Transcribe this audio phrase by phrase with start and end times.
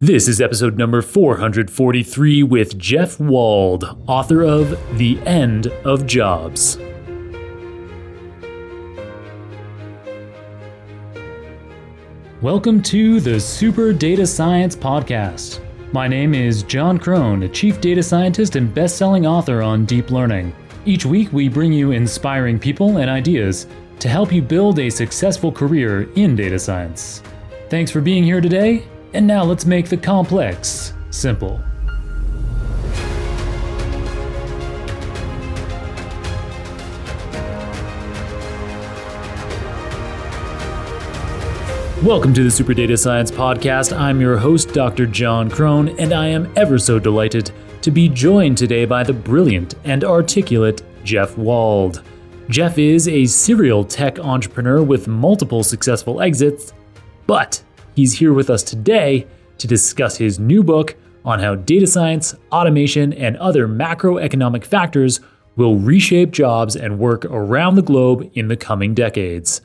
[0.00, 6.78] This is episode number 443 with Jeff Wald, author of The End of Jobs.
[12.40, 15.58] Welcome to the Super Data Science Podcast.
[15.92, 20.12] My name is Jon Krohn, a chief data scientist and best selling author on deep
[20.12, 20.54] learning.
[20.86, 23.66] Each week, we bring you inspiring people and ideas
[23.98, 27.20] to help you build a successful career in data science.
[27.68, 31.60] Thanks for being here today, and now let's make the complex simple.
[42.02, 43.96] Welcome to the Super Data Science Podcast.
[43.96, 45.04] I'm your host, Dr.
[45.04, 47.50] Jon Krohn, and I am ever so delighted
[47.82, 52.02] to be joined today by the brilliant and articulate Jeff Wald.
[52.48, 56.72] Jeff is a serial tech entrepreneur with multiple successful exits,
[57.26, 57.62] but
[57.98, 59.26] he's here with us today
[59.58, 60.94] to discuss his new book
[61.24, 65.18] on how data science, automation, and other macroeconomic factors
[65.56, 69.62] will reshape jobs and work around the globe in the coming decades.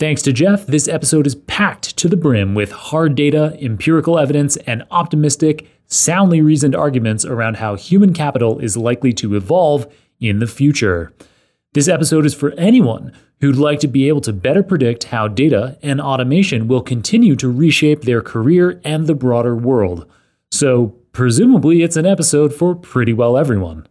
[0.00, 4.56] Thanks to Jeff, this episode is packed to the brim with hard data, empirical evidence,
[4.66, 9.86] and optimistic, soundly reasoned arguments around how human capital is likely to evolve
[10.18, 11.12] in the future.
[11.74, 15.76] This episode is for anyone who'd like to be able to better predict how data
[15.82, 20.08] and automation will continue to reshape their career and the broader world.
[20.52, 23.88] So, presumably, it's an episode for pretty well everyone.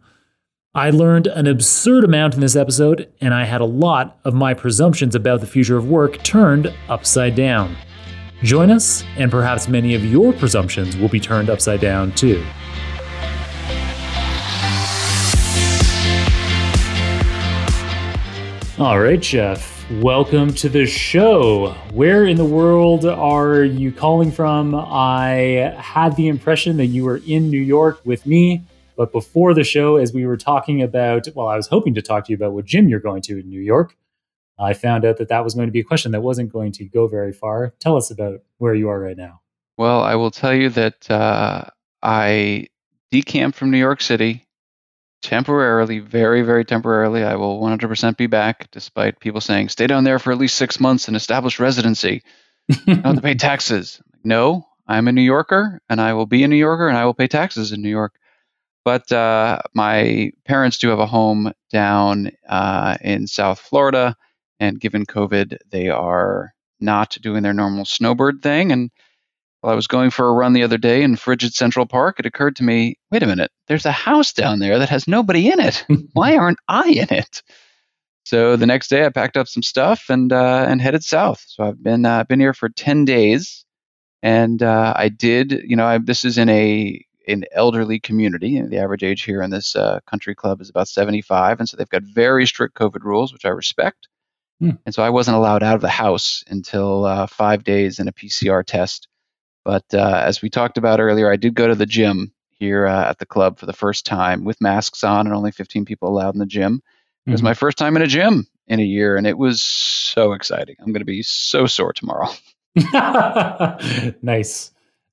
[0.74, 4.54] I learned an absurd amount in this episode, and I had a lot of my
[4.54, 7.76] presumptions about the future of work turned upside down.
[8.42, 12.42] Join us, and perhaps many of your presumptions will be turned upside down too.
[18.78, 21.70] All right, Jeff, welcome to the show.
[21.92, 24.74] Where in the world are you calling from?
[24.74, 28.64] I had the impression that you were in New York with me
[28.96, 32.26] but before the show, as we were talking about, well, I was hoping to talk
[32.26, 33.96] to you about what gym you're going to in New York.
[34.58, 36.84] I found out that that was going to be a question that wasn't going to
[36.84, 37.74] go very far.
[37.80, 39.40] Tell us about where you are right now.
[39.76, 41.64] Well, I will tell you that uh,
[42.02, 42.68] I
[43.10, 44.43] decamped from New York City
[45.24, 47.24] temporarily, very, very temporarily.
[47.24, 50.78] I will 100% be back, despite people saying, stay down there for at least six
[50.78, 52.22] months and establish residency.
[52.86, 54.00] have to pay taxes.
[54.22, 57.14] No, I'm a New Yorker, and I will be a New Yorker, and I will
[57.14, 58.14] pay taxes in New York.
[58.84, 64.14] But uh, my parents do have a home down uh, in South Florida,
[64.60, 68.72] and given COVID, they are not doing their normal snowbird thing.
[68.72, 68.90] And
[69.64, 72.56] I was going for a run the other day in frigid Central Park, it occurred
[72.56, 75.84] to me wait a minute, there's a house down there that has nobody in it.
[76.12, 77.42] Why aren't I in it?
[78.24, 81.44] So the next day, I packed up some stuff and uh, and headed south.
[81.46, 83.64] So I've been uh, been here for ten days,
[84.22, 85.62] and uh, I did.
[85.64, 88.60] You know, I, this is in a an elderly community.
[88.62, 91.88] The average age here in this uh, country club is about 75, and so they've
[91.88, 94.08] got very strict COVID rules, which I respect.
[94.60, 94.72] Hmm.
[94.84, 98.12] And so I wasn't allowed out of the house until uh, five days in a
[98.12, 99.08] PCR test.
[99.64, 103.08] But uh, as we talked about earlier, I did go to the gym here uh,
[103.08, 106.34] at the club for the first time with masks on and only 15 people allowed
[106.34, 106.82] in the gym.
[107.26, 107.46] It was mm-hmm.
[107.46, 110.76] my first time in a gym in a year, and it was so exciting.
[110.80, 112.28] I'm going to be so sore tomorrow.
[114.22, 114.70] nice.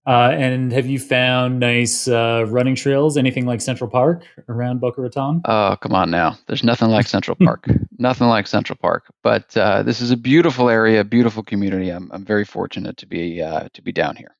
[0.07, 4.99] Uh, and have you found nice uh, running trails, anything like Central Park around Boca
[4.99, 5.41] Raton?
[5.45, 6.37] Oh, come on now.
[6.47, 7.67] There's nothing like Central Park.
[7.99, 9.05] nothing like Central Park.
[9.21, 11.89] But uh, this is a beautiful area, beautiful community.
[11.89, 14.35] I'm, I'm very fortunate to be uh, to be down here.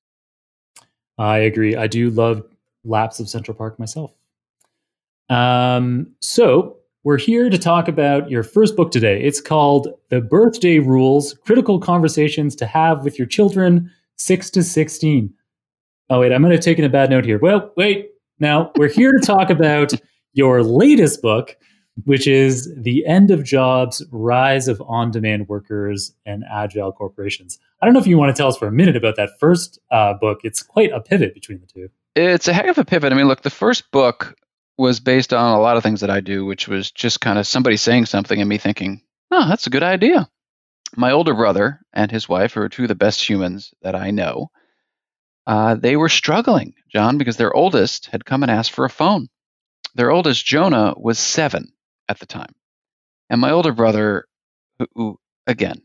[1.18, 1.76] I agree.
[1.76, 2.44] I do love
[2.84, 4.14] laps of Central Park myself.
[5.30, 9.24] Um, so we're here to talk about your first book today.
[9.24, 15.34] It's called The Birthday Rules Critical Conversations to Have with Your Children, 6 to 16.
[16.10, 17.40] Oh, wait, I'm going to take in a bad note here.
[17.40, 18.12] Well, wait.
[18.40, 19.94] Now, we're here to talk about
[20.34, 21.56] your latest book,
[22.06, 27.60] which is The End of Jobs Rise of On Demand Workers and Agile Corporations.
[27.82, 29.80] I don't know if you want to tell us for a minute about that first
[29.92, 30.40] uh, book.
[30.44, 31.90] It's quite a pivot between the two.
[32.16, 33.14] It's a heck of a pivot.
[33.14, 34.36] I mean, look, the first book
[34.78, 37.48] was based on a lot of things that I do, which was just kind of
[37.48, 40.30] somebody saying something and me thinking, oh, that's a good idea.
[40.96, 44.50] My older brother and his wife are two of the best humans that I know
[45.48, 49.28] uh, they were struggling, Jon, because their oldest had come and asked for a phone.
[49.96, 51.74] Their oldest, Jonah, was seven
[52.12, 52.54] at the time.
[53.30, 54.26] And my older brother,
[54.78, 55.82] who, who again,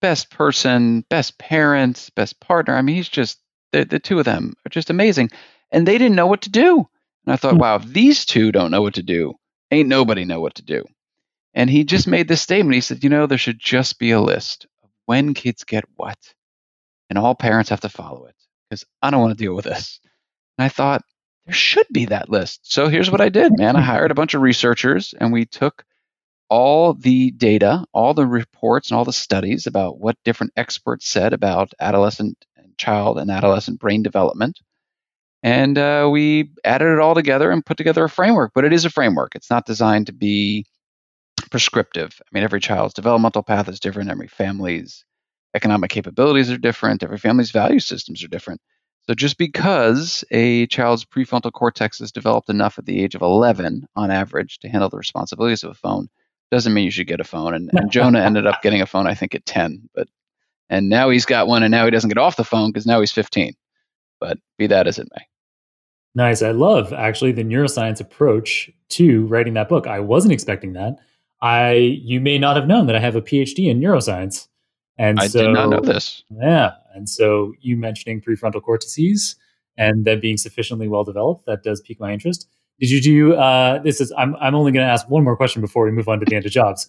[0.00, 2.76] best person, best parents, best partner.
[2.76, 3.38] I mean, he's just,
[3.72, 5.30] the, the two of them are just amazing.
[5.70, 6.88] And they didn't know what to do.
[7.26, 7.60] And I thought, hmm.
[7.60, 9.34] wow, if these two don't know what to do,
[9.70, 10.84] ain't nobody know what to do.
[11.54, 12.74] And he just made this statement.
[12.74, 16.18] He said, you know, there should just be a list of when kids get what,
[17.08, 18.36] and all parents have to follow it
[18.68, 19.98] because I don't want to deal with this.
[20.56, 21.02] And I thought,
[21.50, 22.60] there should be that list.
[22.62, 23.74] So here's what I did, man.
[23.74, 25.84] I hired a bunch of researchers and we took
[26.48, 31.32] all the data, all the reports, and all the studies about what different experts said
[31.32, 34.60] about adolescent and child and adolescent brain development.
[35.42, 38.52] And uh, we added it all together and put together a framework.
[38.54, 40.66] But it is a framework, it's not designed to be
[41.50, 42.20] prescriptive.
[42.20, 45.04] I mean, every child's developmental path is different, every family's
[45.56, 48.60] economic capabilities are different, every family's value systems are different.
[49.08, 53.88] So just because a child's prefrontal cortex is developed enough at the age of 11
[53.96, 56.08] on average to handle the responsibilities of a phone
[56.50, 57.54] doesn't mean you should get a phone.
[57.54, 60.08] And, and Jonah ended up getting a phone, I think, at 10, but
[60.70, 63.00] and now he's got one, and now he doesn't get off the phone because now
[63.00, 63.54] he's 15.
[64.20, 65.24] But be that as it may.
[66.14, 66.42] Nice.
[66.42, 69.86] I love actually the neuroscience approach to writing that book.
[69.86, 70.96] I wasn't expecting that.
[71.42, 74.46] I you may not have known that I have a PhD in neuroscience.
[74.98, 76.22] And I so, did not know this.
[76.30, 76.72] Yeah.
[76.94, 79.36] And so you mentioning prefrontal cortices
[79.76, 82.48] and them being sufficiently well developed, that does pique my interest.
[82.78, 85.84] Did you do uh, this is I'm I'm only gonna ask one more question before
[85.84, 86.88] we move on to the end of jobs.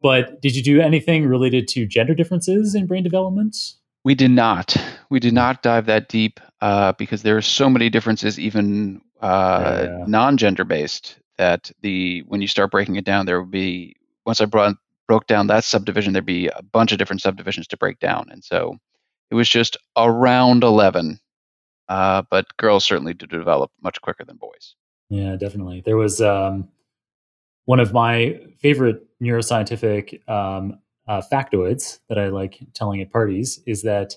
[0.00, 3.56] But did you do anything related to gender differences in brain development?
[4.04, 4.76] We did not.
[5.10, 9.86] We did not dive that deep uh, because there are so many differences, even uh,
[9.86, 10.04] yeah.
[10.08, 13.94] non-gender based, that the when you start breaking it down, there will be
[14.26, 14.76] once I brought
[15.06, 18.28] broke down that subdivision, there'd be a bunch of different subdivisions to break down.
[18.30, 18.78] And so
[19.32, 21.18] it was just around 11.
[21.88, 24.74] Uh, but girls certainly do develop much quicker than boys.
[25.08, 25.80] Yeah, definitely.
[25.80, 26.68] There was um,
[27.64, 33.82] one of my favorite neuroscientific um, uh, factoids that I like telling at parties is
[33.84, 34.16] that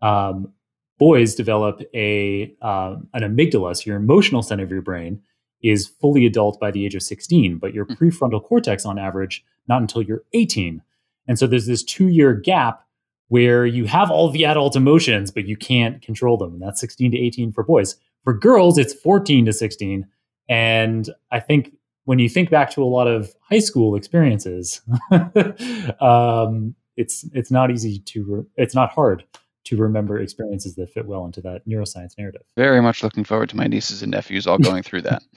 [0.00, 0.50] um,
[0.98, 5.20] boys develop a uh, an amygdala, so your emotional center of your brain,
[5.62, 7.92] is fully adult by the age of 16, but your hmm.
[7.92, 10.80] prefrontal cortex on average, not until you're 18.
[11.28, 12.83] And so there's this two year gap
[13.28, 16.52] where you have all the adult emotions, but you can't control them.
[16.54, 17.96] And that's 16 to 18 for boys.
[18.22, 20.06] For girls, it's 14 to 16.
[20.48, 21.74] And I think
[22.04, 24.82] when you think back to a lot of high school experiences,
[26.00, 29.24] um, it's it's not easy to re- it's not hard
[29.64, 32.42] to remember experiences that fit well into that neuroscience narrative.
[32.56, 35.22] Very much looking forward to my nieces and nephews all going through that.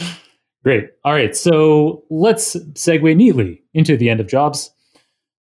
[0.64, 0.90] Great.
[1.04, 1.36] All right.
[1.36, 4.70] So let's segue neatly into the end of jobs.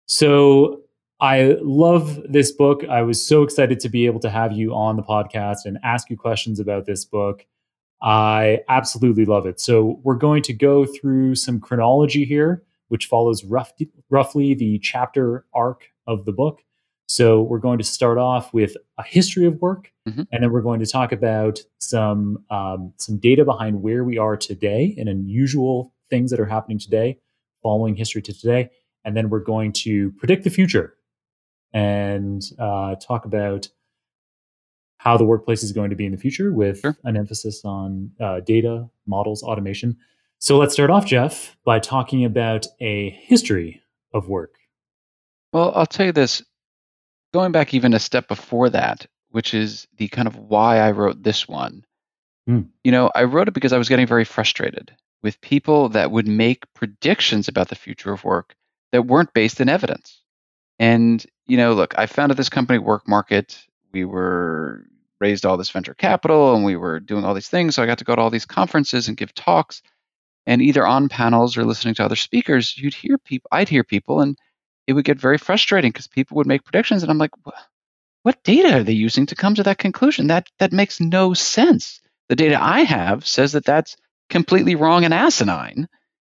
[0.07, 0.81] So
[1.19, 2.83] I love this book.
[2.87, 6.09] I was so excited to be able to have you on the podcast and ask
[6.09, 7.45] you questions about this book.
[8.01, 9.59] I absolutely love it.
[9.59, 13.73] So we're going to go through some chronology here, which follows rough,
[14.11, 16.61] roughly the chapter arc of the book.
[17.07, 20.23] So we're going to start off with a history of work, mm-hmm.
[20.31, 24.35] and then we're going to talk about some um, some data behind where we are
[24.35, 27.17] today and unusual things that are happening today,
[27.63, 28.69] following history to today,
[29.05, 30.96] and then we're going to predict the future
[31.73, 33.67] and uh, talk about
[34.97, 36.97] how the workplace is going to be in the future with sure.
[37.03, 39.97] an emphasis on uh, data, models, automation.
[40.39, 43.81] So let's start off, Jeff, by talking about a history
[44.13, 44.55] of work.
[45.53, 46.43] Well, I'll tell you this
[47.33, 51.23] going back even a step before that, which is the kind of why I wrote
[51.23, 51.85] this one.
[52.49, 52.69] Mm.
[52.83, 56.27] You know, I wrote it because I was getting very frustrated with people that would
[56.27, 58.55] make predictions about the future of work
[58.91, 60.21] that weren't based in evidence.
[60.79, 63.59] And, you know, look, I founded this company, Work Market.
[63.91, 64.85] We were
[65.19, 67.75] raised all this venture capital and we were doing all these things.
[67.75, 69.81] So I got to go to all these conferences and give talks.
[70.45, 74.21] And either on panels or listening to other speakers, you'd hear people, I'd hear people,
[74.21, 74.37] and
[74.85, 77.31] it would get very frustrating because people would make predictions and I'm like,
[78.23, 80.28] what data are they using to come to that conclusion?
[80.28, 82.01] That that makes no sense.
[82.30, 83.95] The data I have says that that's
[84.30, 85.87] completely wrong and asinine.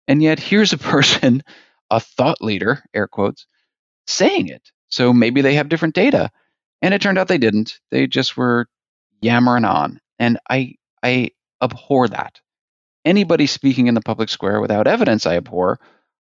[0.07, 1.43] And yet here's a person,
[1.89, 3.47] a thought leader, air quotes,
[4.07, 4.71] saying it.
[4.87, 6.31] So maybe they have different data.
[6.81, 7.79] And it turned out they didn't.
[7.91, 8.67] They just were
[9.21, 9.99] yammering on.
[10.19, 11.31] And I I
[11.61, 12.39] abhor that.
[13.03, 15.79] Anybody speaking in the public square without evidence I abhor,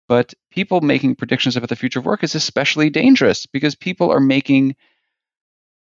[0.08, 4.20] but people making predictions about the future of work is especially dangerous because people are
[4.20, 4.76] making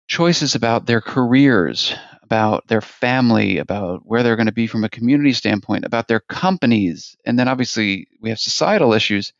[0.07, 4.89] choices about their careers, about their family, about where they're going to be from a
[4.89, 7.15] community standpoint, about their companies.
[7.25, 9.33] And then obviously we have societal issues.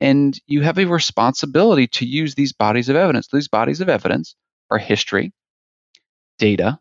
[0.00, 3.28] And you have a responsibility to use these bodies of evidence.
[3.32, 4.34] These bodies of evidence
[4.70, 5.32] are history,
[6.38, 6.78] data,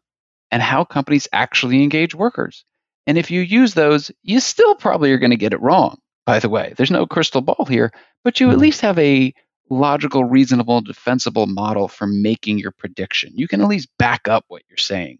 [0.51, 2.63] and how companies actually engage workers.
[3.07, 5.99] And if you use those, you still probably are going to get it wrong
[6.29, 6.73] by the way.
[6.77, 7.91] There's no crystal ball here,
[8.23, 8.61] but you at hmm.
[8.61, 9.33] least have a
[9.71, 13.31] logical, reasonable, defensible model for making your prediction.
[13.33, 15.17] You can at least back up what you're saying.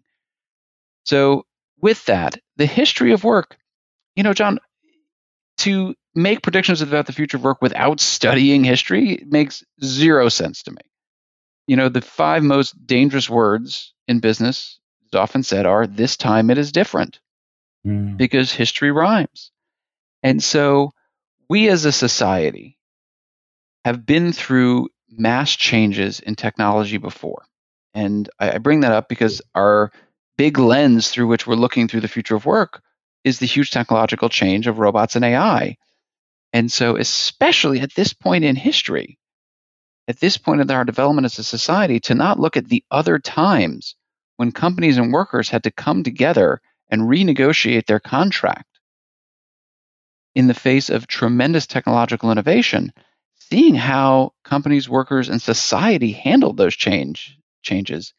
[1.04, 1.46] So,
[1.80, 3.56] with that, the history of work,
[4.14, 4.60] you know, Jon,
[5.58, 10.72] to make predictions about the future of work without studying history makes zero sense to
[10.72, 10.82] me.
[11.66, 16.50] you know, the five most dangerous words in business, is often said, are this time
[16.50, 17.20] it is different
[17.86, 18.16] mm.
[18.16, 19.52] because history rhymes.
[20.22, 20.92] And so
[21.48, 22.76] we as a society
[23.84, 27.44] have been through mass changes in technology before.
[27.94, 29.92] And I, I bring that up because our
[30.36, 32.82] big lens through which we're looking through the future of work
[33.24, 35.76] is the huge technological change of robots and AI.
[36.52, 39.18] And so, especially at this point in history,
[40.08, 43.18] at this point in our development as a society to not look at the other
[43.18, 43.94] times
[44.36, 48.66] when companies and workers had to come together and renegotiate their contract
[50.34, 52.92] in the face of tremendous technological innovation,
[53.36, 58.14] seeing how companies, workers, and society handled those change changes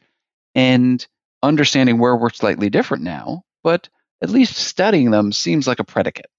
[0.54, 1.06] and
[1.42, 3.90] understanding where we're slightly different now, but
[4.22, 6.30] at least studying them seems like a predicate.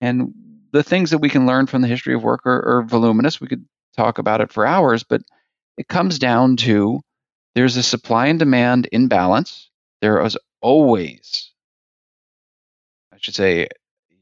[0.00, 0.34] And
[0.76, 3.40] the things that we can learn from the history of work are, are voluminous.
[3.40, 3.64] We could
[3.96, 5.22] talk about it for hours, but
[5.78, 7.00] it comes down to
[7.54, 9.70] there's a supply and demand imbalance.
[10.02, 11.50] There is always,
[13.12, 13.68] I should say,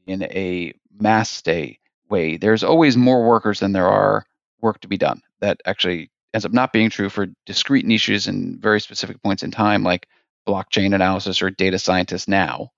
[0.07, 4.25] in a mass day way, there's always more workers than there are
[4.61, 5.21] work to be done.
[5.41, 9.51] That actually ends up not being true for discrete niches and very specific points in
[9.51, 10.07] time, like
[10.47, 12.71] blockchain analysis or data scientists now.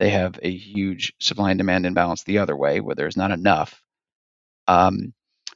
[0.00, 3.82] They have a huge supply and demand imbalance the other way, where there's not enough.
[4.66, 5.12] Um,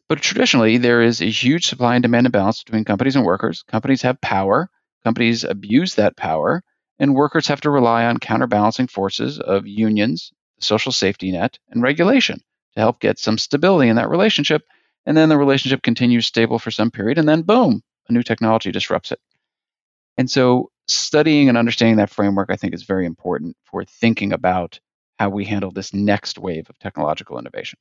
[0.07, 3.63] but traditionally, there is a huge supply and demand imbalance between companies and workers.
[3.63, 4.69] Companies have power,
[5.03, 6.63] companies abuse that power,
[6.99, 11.83] and workers have to rely on counterbalancing forces of unions, the social safety net, and
[11.83, 12.39] regulation
[12.75, 14.63] to help get some stability in that relationship.
[15.07, 18.71] And then the relationship continues stable for some period, and then boom, a new technology
[18.73, 19.21] disrupts it.
[20.19, 24.81] And so, studying and understanding that framework, I think, is very important for thinking about
[25.19, 27.79] how we handle this next wave of technological innovation.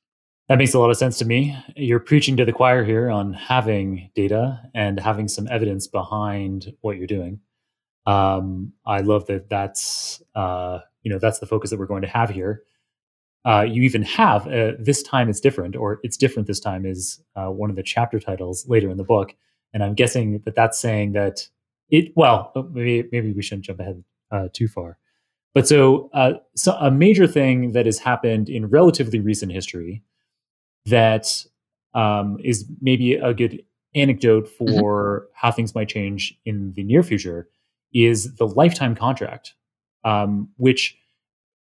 [0.49, 1.57] That makes a lot of sense to me.
[1.75, 6.97] You're preaching to the choir here on having data and having some evidence behind what
[6.97, 7.39] you're doing.
[8.05, 9.49] Um, I love that.
[9.49, 12.63] That's uh, you know that's the focus that we're going to have here.
[13.45, 17.21] Uh, you even have uh, this time it's different, or it's different this time is
[17.35, 19.33] uh, one of the chapter titles later in the book,
[19.73, 21.47] and I'm guessing that that's saying that
[21.93, 22.11] it.
[22.15, 24.97] Well, uh, maybe maybe we shouldn't jump ahead uh, too far.
[25.53, 26.09] But so,
[26.55, 30.01] so a major thing that has happened in relatively recent history
[30.87, 31.45] that
[31.93, 33.63] um, is maybe a good
[33.95, 34.79] anecdote mm-hmm.
[34.79, 35.31] for mm-hmm.
[35.35, 37.47] how things might change in the near future
[37.93, 39.53] is the lifetime contract,
[40.03, 40.97] um, which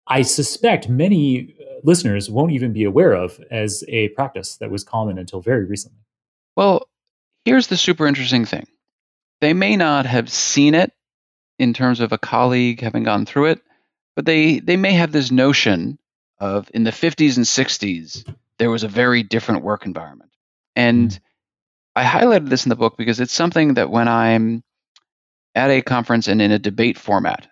[0.08, 4.84] I suspect many uh, listeners won't even be aware of as a practice that was
[4.84, 6.00] common until very recently.
[6.56, 6.88] Well,
[7.44, 8.66] here's the super interesting thing
[9.40, 10.92] they may not have seen it
[11.58, 13.60] in terms of a colleague having gone through it,
[14.14, 15.98] but they, they may have this notion
[16.38, 20.30] of in the 50s and 60s, there was a very different work environment.
[20.74, 21.20] And mm.
[21.94, 24.62] I highlighted this in the book because it's something that when I'm
[25.54, 27.48] at a conference and in a debate format,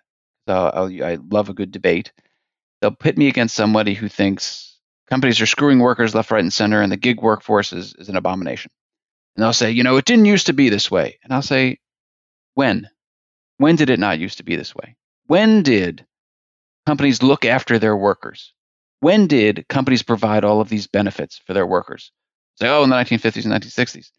[0.47, 2.11] so I'll, i love a good debate,
[2.81, 4.77] they'll pit me against somebody who thinks
[5.09, 8.15] companies are screwing workers left, right, and center, and the gig workforce is, is an
[8.15, 8.71] abomination.
[9.35, 11.19] And they'll say, you know, it didn't used to be this way.
[11.23, 11.79] And I'll say,
[12.53, 12.89] when?
[13.57, 14.95] When did it not used to be this way?
[15.27, 16.05] When did
[16.85, 18.53] companies look after their workers?
[19.05, 22.11] when did companies provide all of these benefits for their workers?
[22.55, 24.09] Say, oh, in the 1950s and 1960s.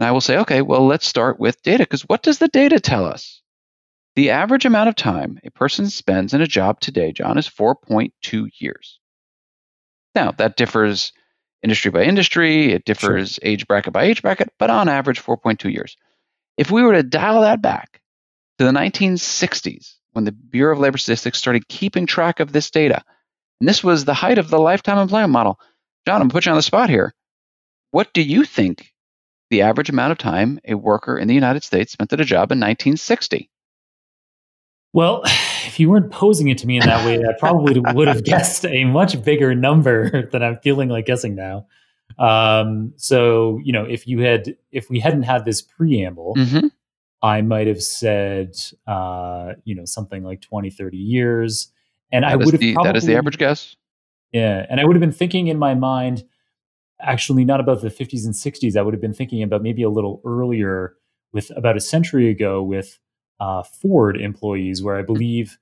[0.00, 2.80] And I will say, okay, well, let's start with data, because what does the data
[2.80, 3.40] tell us?
[4.16, 8.48] The average amount of time a person spends in a job today, Jon, is 4.2
[8.58, 8.98] years.
[10.16, 11.12] Now, that differs
[11.62, 13.48] industry by industry, it differs sure.
[13.48, 15.96] age bracket by age bracket, but on average, 4.2 years.
[16.56, 18.00] If we were to dial that back
[18.58, 23.02] to the 1960s, when the Bureau of Labor Statistics started keeping track of this data,
[23.60, 25.58] and this was the height of the lifetime employment model.
[26.06, 27.14] Jon, I'm put you on the spot here.
[27.92, 28.92] What do you think
[29.50, 32.52] the average amount of time a worker in the United States spent at a job
[32.52, 33.50] in 1960?
[34.92, 35.22] Well,
[35.72, 38.66] if you weren't posing it to me in that way, I probably would have guessed
[38.66, 41.66] a much bigger number than I'm feeling like guessing now.
[42.18, 46.66] Um, so, you know, if you had, if we hadn't had this preamble, mm-hmm.
[47.22, 48.54] I might have said,
[48.86, 51.68] uh, you know, something like 20, 30 years.
[52.12, 53.74] And that I would have the, that is the average guess.
[54.30, 56.24] Yeah, and I would have been thinking in my mind,
[57.00, 58.76] actually not about the 50s and 60s.
[58.76, 60.96] I would have been thinking about maybe a little earlier,
[61.32, 62.98] with about a century ago, with
[63.40, 65.58] uh, Ford employees, where I believe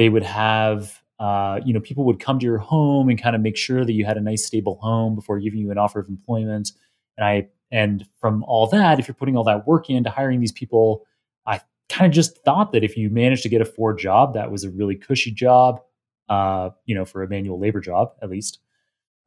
[0.00, 3.42] they would have, uh, you know, people would come to your home and kind of
[3.42, 6.08] make sure that you had a nice, stable home before giving you an offer of
[6.08, 6.72] employment.
[7.18, 10.52] And I, and from all that, if you're putting all that work into hiring these
[10.52, 11.04] people,
[11.44, 14.50] I kind of just thought that if you managed to get a Ford job, that
[14.50, 15.82] was a really cushy job
[16.30, 18.60] uh, you know, for a manual labor job, at least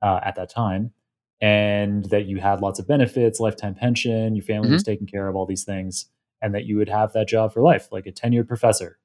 [0.01, 0.91] uh, at that time,
[1.39, 4.73] and that you had lots of benefits, lifetime pension, your family mm-hmm.
[4.73, 6.07] was taken care of, all these things.
[6.43, 8.99] and that you would have that job for life, like a tenured professor.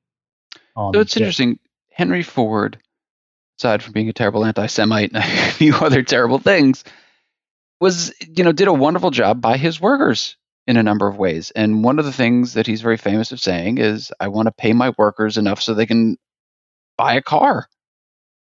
[0.78, 1.58] So it's interesting.
[1.90, 2.78] Henry Ford,
[3.58, 6.84] aside from being a terrible anti-Semite and a few other terrible things,
[7.80, 11.50] was you know did a wonderful job by his workers in a number of ways.
[11.50, 14.52] And one of the things that he's very famous of saying is, "I want to
[14.52, 16.16] pay my workers enough so they can
[16.96, 17.68] buy a car."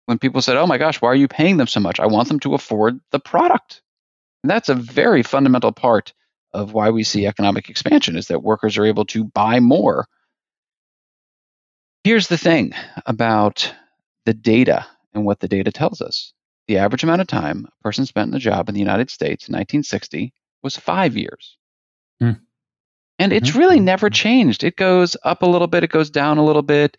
[0.07, 2.29] When people said, "Oh my gosh, why are you paying them so much?" I want
[2.29, 3.83] them to afford the product.
[4.43, 6.13] And that's a very fundamental part
[6.53, 10.07] of why we see economic expansion is that workers are able to buy more
[12.05, 12.73] Here's the thing
[13.07, 13.75] about
[14.25, 16.33] the data and what the data tells us.
[16.67, 19.49] The average amount of time a person spent in the job in the United States
[19.49, 21.57] in 1960 was five years.
[22.23, 22.41] Mm.
[23.19, 23.59] And it's mm-hmm.
[23.59, 24.65] really never changed.
[24.65, 26.97] It goes up a little bit, it goes down a little bit.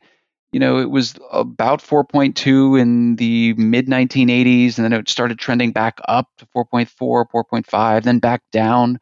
[0.52, 5.72] You know, it was about 4.2 in the mid 1980s, and then it started trending
[5.72, 9.00] back up to 4.4, 4.5, then back down.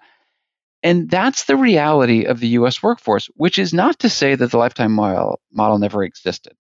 [0.81, 4.57] And that's the reality of the US workforce, which is not to say that the
[4.57, 6.53] lifetime model, model never existed.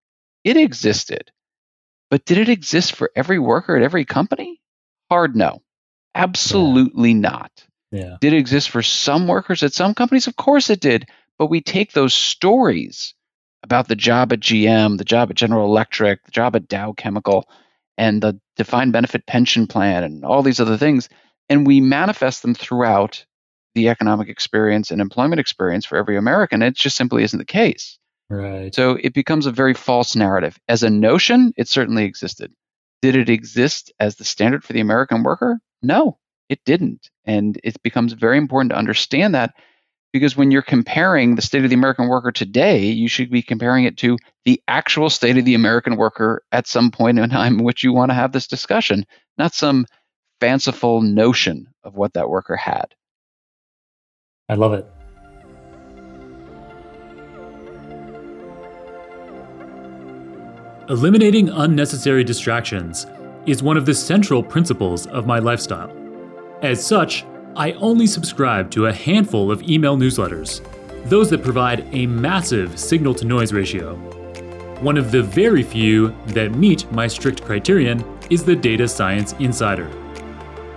[0.43, 1.31] It existed.
[2.09, 4.61] But did it exist for every worker at every company?
[5.09, 5.61] Hard no.
[6.15, 7.19] Absolutely yeah.
[7.19, 7.65] not.
[7.91, 8.17] Yeah.
[8.19, 10.27] Did it exist for some workers at some companies?
[10.27, 11.07] Of course it did.
[11.37, 13.13] But we take those stories
[13.63, 17.47] about the job at GM, the job at General Electric, the job at Dow Chemical,
[17.97, 21.09] and the defined benefit pension plan, and all these other things,
[21.49, 23.25] and we manifest them throughout
[23.75, 26.61] the economic experience and employment experience for every American.
[26.61, 27.97] It just simply isn't the case.
[28.29, 28.73] Right.
[28.73, 30.59] So it becomes a very false narrative.
[30.67, 32.53] As a notion, it certainly existed.
[33.01, 35.59] Did it exist as the standard for the American worker?
[35.81, 36.17] No,
[36.49, 37.09] it didn't.
[37.25, 39.53] And it becomes very important to understand that
[40.11, 43.85] because when you're comparing the state of the American worker today, you should be comparing
[43.85, 47.63] it to the actual state of the American worker at some point in time in
[47.63, 49.05] which you want to have this discussion,
[49.37, 49.85] not some
[50.39, 52.95] fanciful notion of what that worker had.
[54.49, 54.85] I love it.
[60.89, 63.05] Eliminating unnecessary distractions
[63.45, 65.95] is one of the central principles of my lifestyle.
[66.63, 70.61] As such, I only subscribe to a handful of email newsletters,
[71.05, 73.95] those that provide a massive signal to noise ratio.
[74.81, 79.91] One of the very few that meet my strict criterion is the Data Science Insider.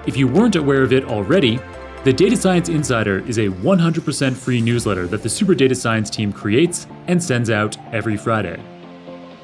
[0.06, 1.58] If you weren't aware of it already,
[2.04, 6.32] the Data Science Insider is a 100% free newsletter that the Super Data Science team
[6.32, 8.60] creates and sends out every Friday.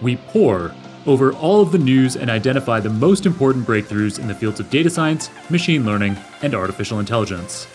[0.02, 0.74] We pore
[1.06, 4.70] over all of the news and identify the most important breakthroughs in the fields of
[4.70, 7.68] data science, machine learning, and artificial intelligence.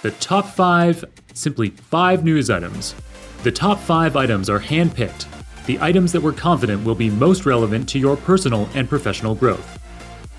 [0.00, 2.94] The top five, simply five news items.
[3.42, 5.26] The top five items are handpicked,
[5.66, 9.81] the items that we're confident will be most relevant to your personal and professional growth.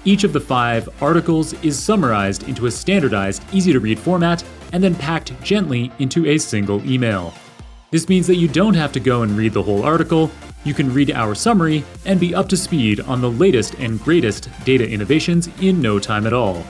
[0.05, 4.83] Each of the five articles is summarized into a standardized, easy to read format and
[4.83, 7.33] then packed gently into a single email.
[7.89, 10.29] This means that you don't have to go and read the whole article,
[10.65, 14.49] you can read our summary and be up to speed on the latest and greatest
[14.65, 16.65] data innovations in no time at all.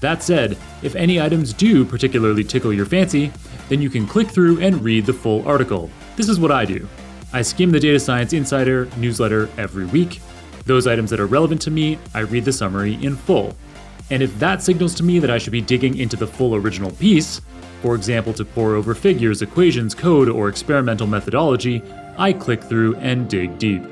[0.00, 3.32] That said, if any items do particularly tickle your fancy,
[3.68, 5.90] then you can click through and read the full article.
[6.16, 6.88] This is what I do.
[7.32, 10.20] I skim the Data Science Insider newsletter every week,
[10.64, 13.56] those items that are relevant to me, I read the summary in full.
[14.10, 16.90] And if that signals to me that I should be digging into the full original
[16.90, 17.40] piece,
[17.80, 21.82] for example, to pore over figures, equations, code, or experimental methodology,
[22.16, 23.82] I click through and dig deep.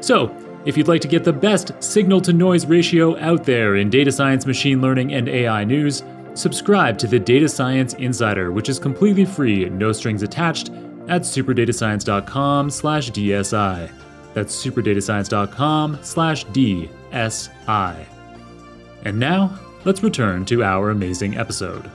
[0.00, 3.90] So, if you'd like to get the best signal to noise ratio out there in
[3.90, 6.02] data science, machine learning, and AI news,
[6.34, 10.70] subscribe to the Data Science Insider, which is completely free, no strings attached,
[11.06, 14.03] at superdatascience.com/dsi.
[14.34, 18.06] That's superdatascience.com slash DSI.
[19.04, 21.90] And now, let's return to our amazing episode.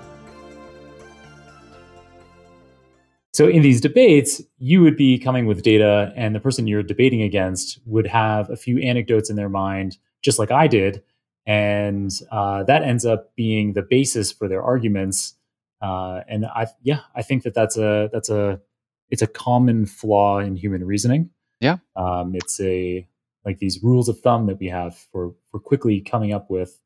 [3.34, 7.22] So, in these debates, you would be coming with data, and the person you're debating
[7.22, 11.04] against would have a few anecdotes in their mind, just like I did.
[11.46, 15.36] And uh, that ends up being the basis for their arguments.
[15.82, 18.60] Uh, and I, yeah, I think that that's a that's a
[19.10, 21.30] it's a common flaw in human reasoning.
[21.60, 21.78] Yeah.
[21.96, 23.08] Um, it's a
[23.46, 26.80] like these rules of thumb that we have for for quickly coming up with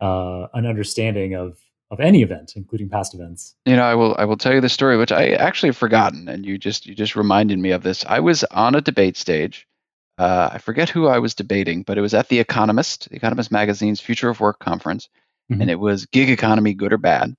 [0.00, 1.58] uh, an understanding of
[1.90, 3.56] of any event, including past events.
[3.66, 6.28] You know, I will I will tell you the story, which I actually have forgotten,
[6.28, 8.04] and you just you just reminded me of this.
[8.06, 9.66] I was on a debate stage.
[10.18, 13.50] Uh, I forget who I was debating, but it was at the Economist, the Economist
[13.50, 15.08] magazine's Future of Work conference,
[15.50, 15.62] mm-hmm.
[15.62, 17.34] and it was gig economy, good or bad.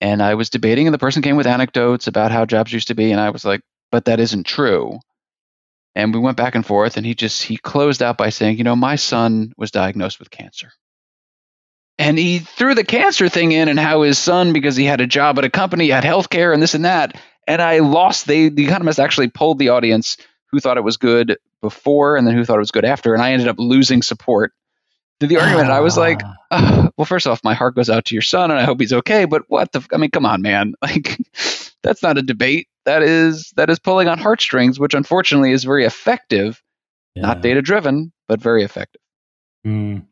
[0.00, 2.94] And I was debating, and the person came with anecdotes about how jobs used to
[2.94, 3.60] be, and I was like,
[3.92, 4.98] "But that isn't true."
[5.94, 8.64] And we went back and forth and he just he closed out by saying you
[8.64, 10.72] know my son was diagnosed with cancer
[11.98, 15.06] and he threw the cancer thing in and how his son because he had a
[15.06, 18.26] job at a company had health care and this and that and I lost.
[18.26, 22.34] They the Economist actually polled the audience who thought it was good before and then
[22.34, 24.52] who thought it was good after, and I ended up losing support
[25.20, 25.70] to the argument.
[25.70, 28.60] I was like, oh, well, first off, my heart goes out to your son, and
[28.60, 29.24] I hope he's okay.
[29.24, 29.86] But what the?
[29.92, 30.74] I mean, come on, man.
[30.82, 31.18] Like,
[31.82, 32.68] that's not a debate.
[32.84, 36.62] That is that is pulling on heartstrings, which unfortunately is very effective.
[37.14, 37.22] Yeah.
[37.22, 39.00] Not data driven, but very effective.
[39.66, 40.06] Mm.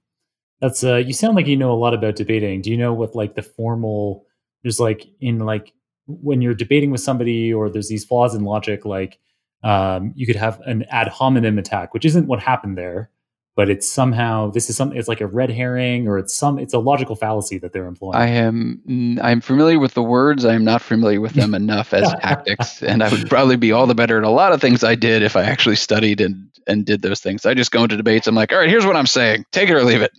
[0.60, 0.96] That's uh.
[0.96, 2.62] You sound like you know a lot about debating.
[2.62, 4.26] Do you know what like the formal?
[4.62, 5.72] There's like in like
[6.06, 9.18] when you're debating with somebody, or there's these flaws in logic, like
[9.62, 13.10] um, you could have an ad hominem attack, which isn't what happened there
[13.56, 16.72] but it's somehow this is some it's like a red herring or it's some it's
[16.72, 18.16] a logical fallacy that they're employing.
[18.16, 20.44] I am I'm familiar with the words.
[20.44, 23.86] I am not familiar with them enough as tactics, and I would probably be all
[23.86, 26.84] the better at a lot of things I did if I actually studied and and
[26.86, 27.46] did those things.
[27.46, 28.26] I just go into debates.
[28.26, 29.44] I'm like, all right, here's what I'm saying.
[29.52, 30.12] Take it or leave it.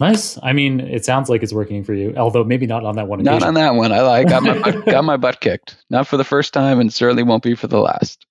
[0.00, 0.38] Nice.
[0.42, 3.20] I mean, it sounds like it's working for you, although maybe not on that one.
[3.20, 3.38] Occasion.
[3.38, 3.92] Not on that one.
[3.92, 5.76] I like got my got my butt kicked.
[5.88, 8.26] Not for the first time, and certainly won't be for the last.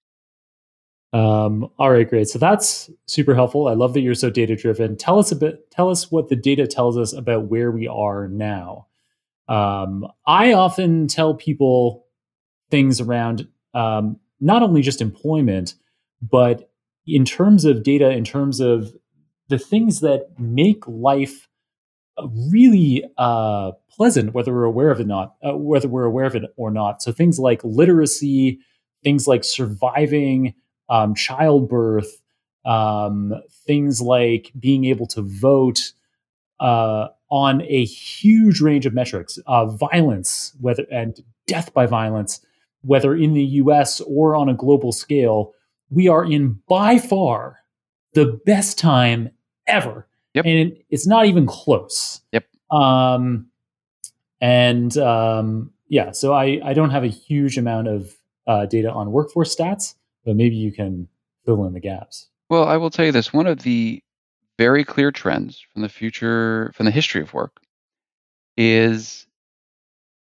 [1.13, 2.27] Um, all right, great.
[2.27, 3.67] So that's super helpful.
[3.67, 4.97] I love that you're so data driven.
[4.97, 5.69] Tell us a bit.
[5.69, 8.87] Tell us what the data tells us about where we are now.
[9.47, 12.07] Um, I often tell people
[12.71, 15.75] things around um, not only just employment,
[16.21, 16.71] but
[17.05, 18.93] in terms of data, in terms of
[19.49, 21.47] the things that make life
[22.49, 26.43] really uh, pleasant, whether we're aware of it not, uh, whether we're aware of it
[26.55, 27.03] or not.
[27.03, 28.59] So things like literacy,
[29.03, 30.55] things like surviving
[30.89, 32.21] um, childbirth,
[32.65, 33.33] um,
[33.65, 35.93] things like being able to vote
[36.59, 42.39] uh, on a huge range of metrics, uh, violence, whether and death by violence,
[42.81, 44.01] whether in the U.S.
[44.01, 45.53] or on a global scale,
[45.89, 47.59] we are in by far
[48.13, 49.29] the best time
[49.67, 50.45] ever, yep.
[50.45, 52.21] and it's not even close.
[52.31, 52.45] Yep.
[52.71, 53.47] Um,
[54.39, 58.13] and um, yeah, so I I don't have a huge amount of
[58.47, 61.07] uh, data on workforce stats but maybe you can
[61.45, 62.29] fill in the gaps.
[62.49, 64.01] Well, I will tell you this one of the
[64.57, 67.57] very clear trends from the future, from the history of work,
[68.55, 69.25] is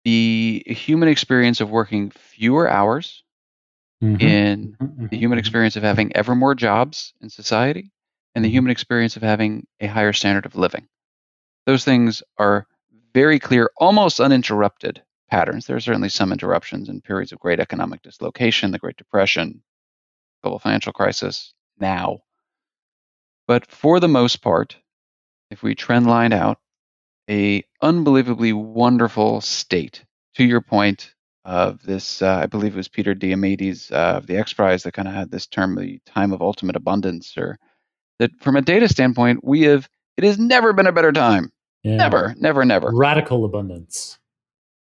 [0.05, 3.23] the human experience of working fewer hours
[4.03, 4.21] mm-hmm.
[4.21, 5.07] in mm-hmm.
[5.09, 5.41] the human mm-hmm.
[5.41, 7.91] experience of having ever more jobs in society
[8.35, 8.55] and the mm-hmm.
[8.55, 10.87] human experience of having a higher standard of living.
[11.67, 12.67] Those things are
[13.15, 15.67] very clear, almost uninterrupted patterns.
[15.67, 19.63] There are certainly some interruptions in periods of great economic dislocation, the Great Depression,
[20.43, 22.19] global financial crisis now.
[23.47, 24.77] But for the most part,
[25.51, 26.59] if we trend line out,
[27.29, 30.05] a unbelievably wonderful state.
[30.37, 31.15] To your point
[31.47, 34.93] of this, uh, I believe it was Peter Diamandis uh, of the X Prize that
[34.93, 37.59] kind of had this term, the time of ultimate abundance, or
[38.19, 41.53] that from a data standpoint, we have it has never been a better time.
[41.83, 41.97] Yeah.
[41.97, 42.91] Never, never, never.
[42.93, 44.19] Radical abundance.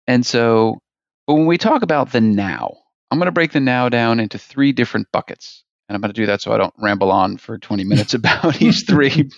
[0.06, 0.78] And so,
[1.26, 2.76] but when we talk about the now,
[3.12, 5.64] I'm going to break the now down into three different buckets.
[5.86, 8.62] And I'm going to do that so I don't ramble on for 20 minutes about
[8.62, 9.28] each three.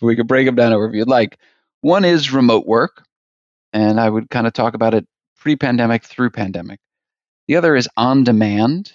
[0.00, 1.36] we could break them down over if you'd like.
[1.82, 3.04] One is remote work,
[3.74, 5.06] and I would kind of talk about it
[5.38, 6.80] pre pandemic through pandemic.
[7.46, 8.94] The other is on demand.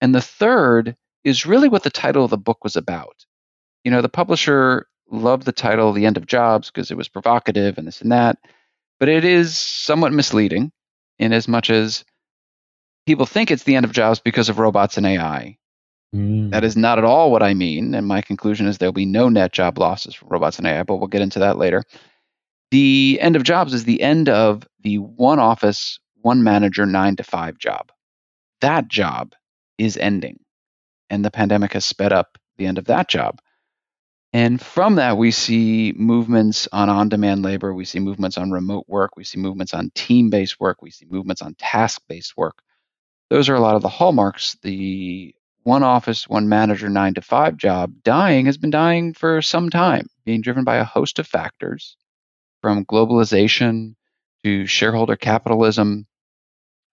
[0.00, 3.24] And the third is really what the title of the book was about.
[3.84, 7.78] You know, the publisher loved the title The End of Jobs because it was provocative
[7.78, 8.38] and this and that,
[8.98, 10.72] but it is somewhat misleading
[11.20, 12.04] in as much as
[13.06, 15.58] people think it's the end of jobs because of robots and AI.
[16.14, 16.50] Mm.
[16.50, 17.94] That is not at all what I mean.
[17.94, 20.96] And my conclusion is there'll be no net job losses from robots and AI, but
[20.96, 21.82] we'll get into that later.
[22.70, 27.24] The end of jobs is the end of the one office, one manager, nine to
[27.24, 27.90] five job.
[28.60, 29.34] That job
[29.78, 30.38] is ending.
[31.10, 33.40] And the pandemic has sped up the end of that job.
[34.34, 38.86] And from that, we see movements on on demand labor, we see movements on remote
[38.88, 42.62] work, we see movements on team based work, we see movements on task based work
[43.32, 44.56] those are a lot of the hallmarks.
[44.62, 49.70] The one office, one manager, nine to five job dying has been dying for some
[49.70, 51.96] time, being driven by a host of factors
[52.60, 53.94] from globalization
[54.44, 56.06] to shareholder capitalism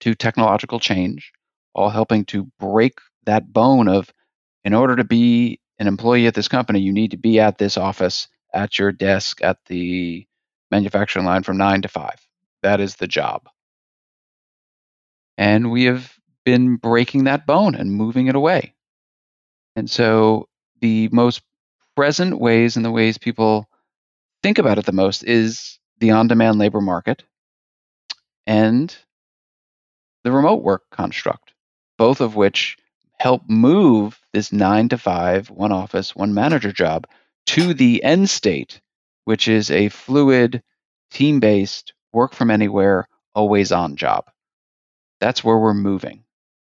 [0.01, 1.31] to technological change,
[1.73, 4.11] all helping to break that bone of
[4.65, 7.77] in order to be an employee at this company, you need to be at this
[7.77, 10.27] office, at your desk, at the
[10.69, 12.19] manufacturing line from nine to five.
[12.61, 13.47] That is the job.
[15.37, 16.14] And we have
[16.45, 18.75] been breaking that bone and moving it away.
[19.75, 20.49] And so
[20.81, 21.41] the most
[21.95, 23.69] present ways and the ways people
[24.43, 27.23] think about it the most is the on demand labor market
[28.47, 28.95] and
[30.23, 31.53] the remote work construct,
[31.97, 32.77] both of which
[33.19, 37.07] help move this nine to five, one office, one manager job
[37.47, 38.81] to the end state,
[39.25, 40.63] which is a fluid,
[41.11, 44.25] team based, work from anywhere, always on job
[45.21, 46.24] That's where we're moving.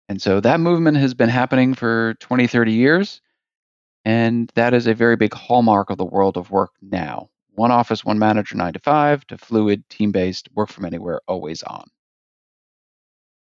[0.10, 3.22] And so that movement has been happening for 20, 30 years.
[4.06, 7.30] And that is a very big hallmark of the world of work now.
[7.56, 11.64] One office, one manager, nine to five, to fluid, team based, work from anywhere, always
[11.64, 11.90] on.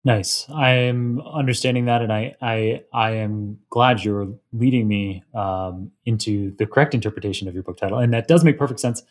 [0.06, 0.48] Nice.
[0.50, 6.66] I'm understanding that, and I I I am glad you're leading me um, into the
[6.66, 9.02] correct interpretation of your book title, and that does make perfect sense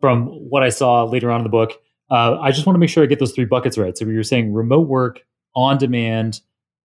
[0.00, 1.80] from what I saw later on in the book.
[2.10, 3.96] Uh, I just want to make sure I get those three buckets right.
[3.96, 6.40] So you were saying remote work, on demand,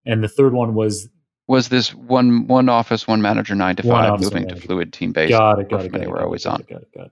[0.05, 1.09] and the third one was
[1.47, 5.31] was this one one office, one manager, nine to five, moving to fluid, team based.
[5.31, 5.69] Got it.
[5.69, 5.91] Got it.
[5.91, 6.61] Got anywhere, got always got on.
[6.61, 6.87] It, got it.
[6.95, 7.11] Got it.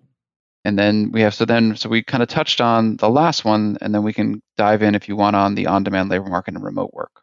[0.65, 3.77] And then we have so then so we kind of touched on the last one,
[3.81, 6.63] and then we can dive in if you want on the on-demand labor market and
[6.63, 7.21] remote work.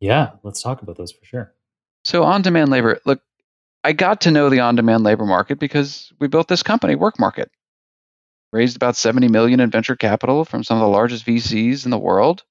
[0.00, 1.54] Yeah, let's talk about those for sure.
[2.04, 3.20] So on-demand labor, look,
[3.84, 7.50] I got to know the on-demand labor market because we built this company, Work Market.
[8.52, 11.98] Raised about 70 million in venture capital from some of the largest VCs in the
[11.98, 12.44] world.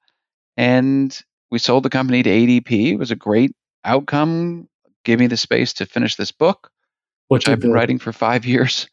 [0.56, 1.20] And
[1.52, 2.92] we sold the company to ADP.
[2.94, 4.68] It was a great outcome,
[5.04, 6.70] gave me the space to finish this book,
[7.28, 8.88] What which I've been the- writing for five years.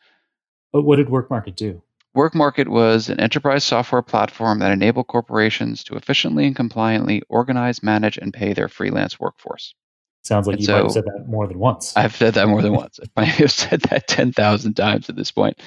[0.72, 1.82] But what did Work Market do?
[2.16, 8.16] WorkMarket was an enterprise software platform that enabled corporations to efficiently and compliantly organize, manage,
[8.18, 9.74] and pay their freelance workforce.
[10.22, 11.92] Sounds like And you might have said that more than once.
[11.96, 13.00] I've said that more than once.
[13.16, 15.60] I might have said that 10,000 times at this point.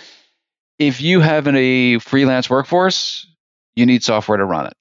[0.79, 3.27] If you have a freelance workforce,
[3.75, 4.73] you need software to run it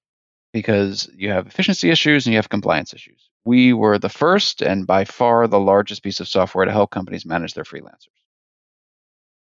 [0.56, 3.28] because you have efficiency issues and you have compliance issues.
[3.44, 7.26] We were the first and by far the largest piece of software to help companies
[7.26, 8.16] manage their freelancers.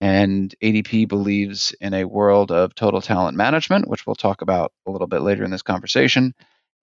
[0.01, 4.91] And ADP believes in a world of total talent management, which we'll talk about a
[4.91, 6.33] little bit later in this conversation.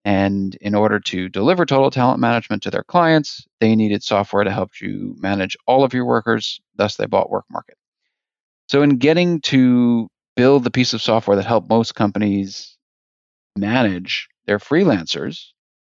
[0.04, 4.52] And in order to deliver total talent management to their clients, they needed software to
[4.52, 6.60] help you manage all of your workers.
[6.76, 7.78] Thus, they bought WorkMarket.
[8.68, 12.78] So, in getting to build the piece of software that helped most companies
[13.56, 15.48] manage their freelancers,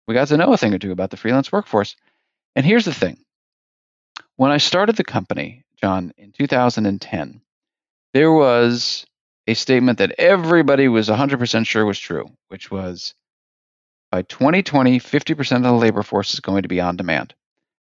[0.07, 1.97] we got to know a thing or two about the freelance workforce.
[2.57, 3.19] And here's the thing
[4.37, 7.41] when I started the company, Jon, in 2010,
[8.15, 9.05] there was
[9.47, 13.15] a statement that everybody was 100% sure was true, which was
[14.11, 17.35] by 2020, 50% of the labor force is going to be on demand.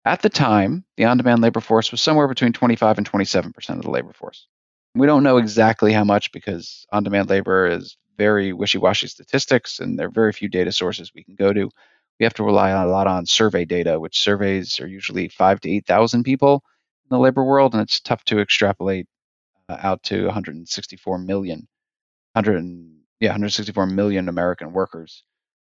[0.05, 3.83] At the time, the on demand labor force was somewhere between 25 and 27% of
[3.83, 4.47] the labor force.
[4.95, 9.79] We don't know exactly how much because on demand labor is very wishy washy statistics
[9.79, 11.71] and there are very few data sources we can go to.
[12.19, 15.61] We have to rely on a lot on survey data, which surveys are usually five
[15.61, 16.61] to 8,000 people
[17.05, 19.07] in the labor world, and it's tough to extrapolate
[19.69, 21.67] uh, out to 164 million,
[22.33, 22.61] 100
[23.21, 25.23] yeah 164 million American workers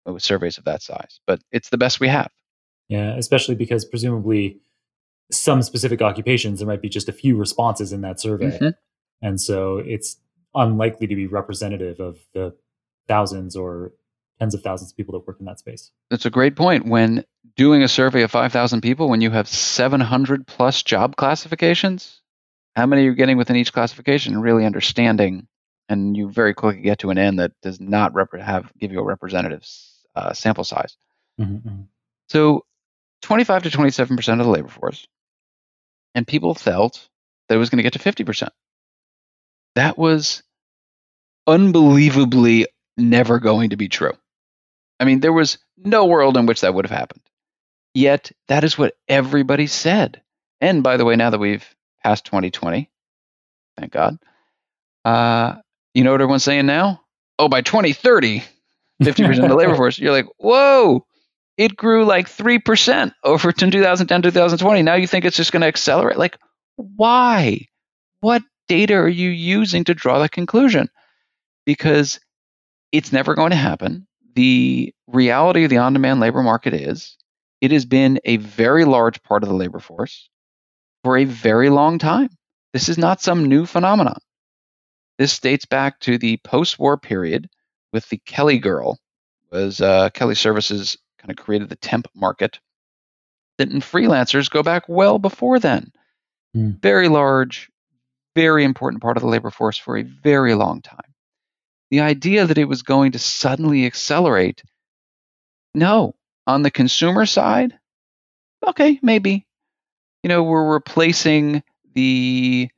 [0.05, 1.19] with surveys of that size.
[1.27, 2.31] But it's the best we have.
[2.89, 4.59] yeah, especially because presumably
[5.31, 8.73] some specific occupations there might be just a few responses in that survey, Mhm.
[9.21, 10.17] and so it's
[10.55, 12.55] unlikely to be representative of the
[13.07, 13.93] thousands or
[14.39, 15.91] tens of thousands of people that work in that space.
[16.09, 16.85] That's a great point.
[16.85, 17.23] When
[17.55, 22.21] doing a survey of 5,000 people, when you have 700 plus job classifications,
[22.75, 25.47] how many are you're getting within each classification, and really understanding,
[25.89, 28.99] and you very quickly get to an end that does not rep- have give you
[28.99, 29.65] a representative
[30.15, 30.95] uh, sample size.
[31.39, 31.85] Mhm, mhm.
[32.29, 32.65] So
[33.21, 35.05] 25 to 27% of the labor force,
[36.15, 37.09] and people felt
[37.47, 38.49] that it was going to get to 50%.
[39.75, 40.43] That was
[41.47, 44.13] unbelievably never going to be true.
[44.99, 47.23] I mean, there was no world in which that would have happened.
[47.93, 50.21] Yet, that is what everybody said.
[50.61, 51.65] And by the way, now that we've
[52.03, 52.89] passed 2020,
[53.77, 54.17] thank God,
[55.03, 55.55] uh,
[55.93, 57.01] you know what everyone's saying now?
[57.39, 58.43] Oh, by 2030,
[59.03, 59.97] 50% of the labor force.
[59.97, 61.05] You're like, whoa,
[61.57, 64.83] it grew like 3% over from 2010, to 2020.
[64.83, 66.17] Now you think it's just going to accelerate?
[66.17, 66.37] Like,
[66.75, 67.67] why?
[68.21, 70.89] What data are you using to draw that conclusion?
[71.65, 72.19] Because
[72.91, 74.07] it's never going to happen.
[74.35, 77.17] The reality of the on demand labor market is
[77.59, 80.29] it has been a very large part of the labor force
[81.03, 82.29] for a very long time.
[82.73, 84.19] This is not some new phenomenon.
[85.17, 87.49] This dates back to the post war period
[87.91, 88.97] with the Kelly Girl,
[89.51, 92.59] was uh, Kelly Services kind of created the temp market.
[93.57, 95.91] Then freelancers go back well before then.
[96.53, 96.71] Hmm.
[96.81, 97.69] Very large,
[98.35, 100.99] very important part of the labor force for a very long time.
[101.89, 104.63] The idea that it was going to suddenly accelerate,
[105.73, 106.15] no.
[106.47, 107.77] On the consumer side,
[108.65, 109.45] okay, maybe.
[110.23, 111.63] You know, we're replacing
[111.93, 112.69] the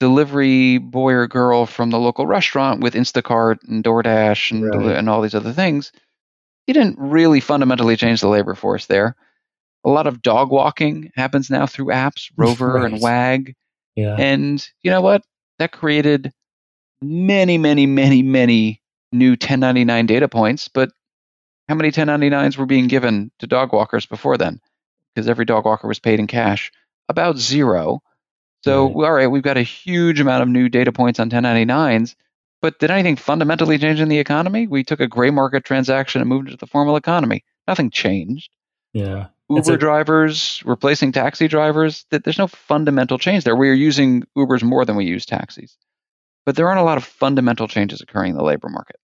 [0.00, 4.96] delivery boy or girl from the local restaurant with Instacart and DoorDash and, Right.
[4.96, 5.92] and all these other things.
[6.66, 9.16] You didn't really fundamentally change the labor force there.
[9.84, 13.54] A lot of dog walking happens now through apps, Rover and Wag.
[13.96, 14.16] Yeah.
[14.18, 15.22] And you know what?
[15.58, 16.32] That created
[17.02, 20.90] many, many, many, many new 1099 data points, but
[21.68, 24.60] how many 1099s were being given to dog walkers before then?
[25.14, 26.72] Because every dog walker was paid in cash.
[27.08, 28.02] About zero.
[28.62, 28.94] So, Right.
[29.06, 32.14] all right, we've got a huge amount of new data points on 1099s,
[32.60, 34.66] but did anything fundamentally change in the economy?
[34.66, 37.44] We took a gray market transaction and moved it to the formal economy.
[37.66, 38.50] Nothing changed.
[38.92, 39.28] Yeah.
[39.56, 43.56] Uber a- drivers replacing taxi drivers, that there's no fundamental change there.
[43.56, 45.76] We are using Ubers more than we use taxis.
[46.46, 48.96] But there aren't a lot of fundamental changes occurring in the labor market.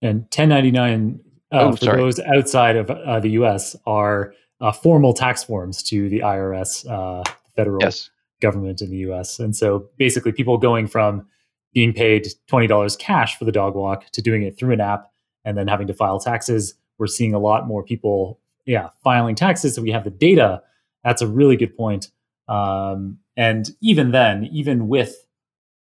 [0.00, 1.20] And 1099
[1.52, 1.96] uh, Oh, for sorry.
[2.00, 3.76] those outside of uh, the U.S.
[3.86, 7.22] are uh, formal tax forms to the IRS, uh,
[7.54, 8.10] federal Yes.
[8.40, 9.38] government in the U.S.
[9.38, 11.26] And so basically, people going from
[11.74, 15.10] being paid twenty dollars cash for the dog walk to doing it through an app
[15.44, 16.74] and then having to file taxes.
[16.98, 19.74] We're seeing a lot more people, yeah, filing taxes.
[19.74, 20.62] So we have the data.
[21.04, 22.08] That's a really good point.
[22.48, 25.24] Um, and even then, even with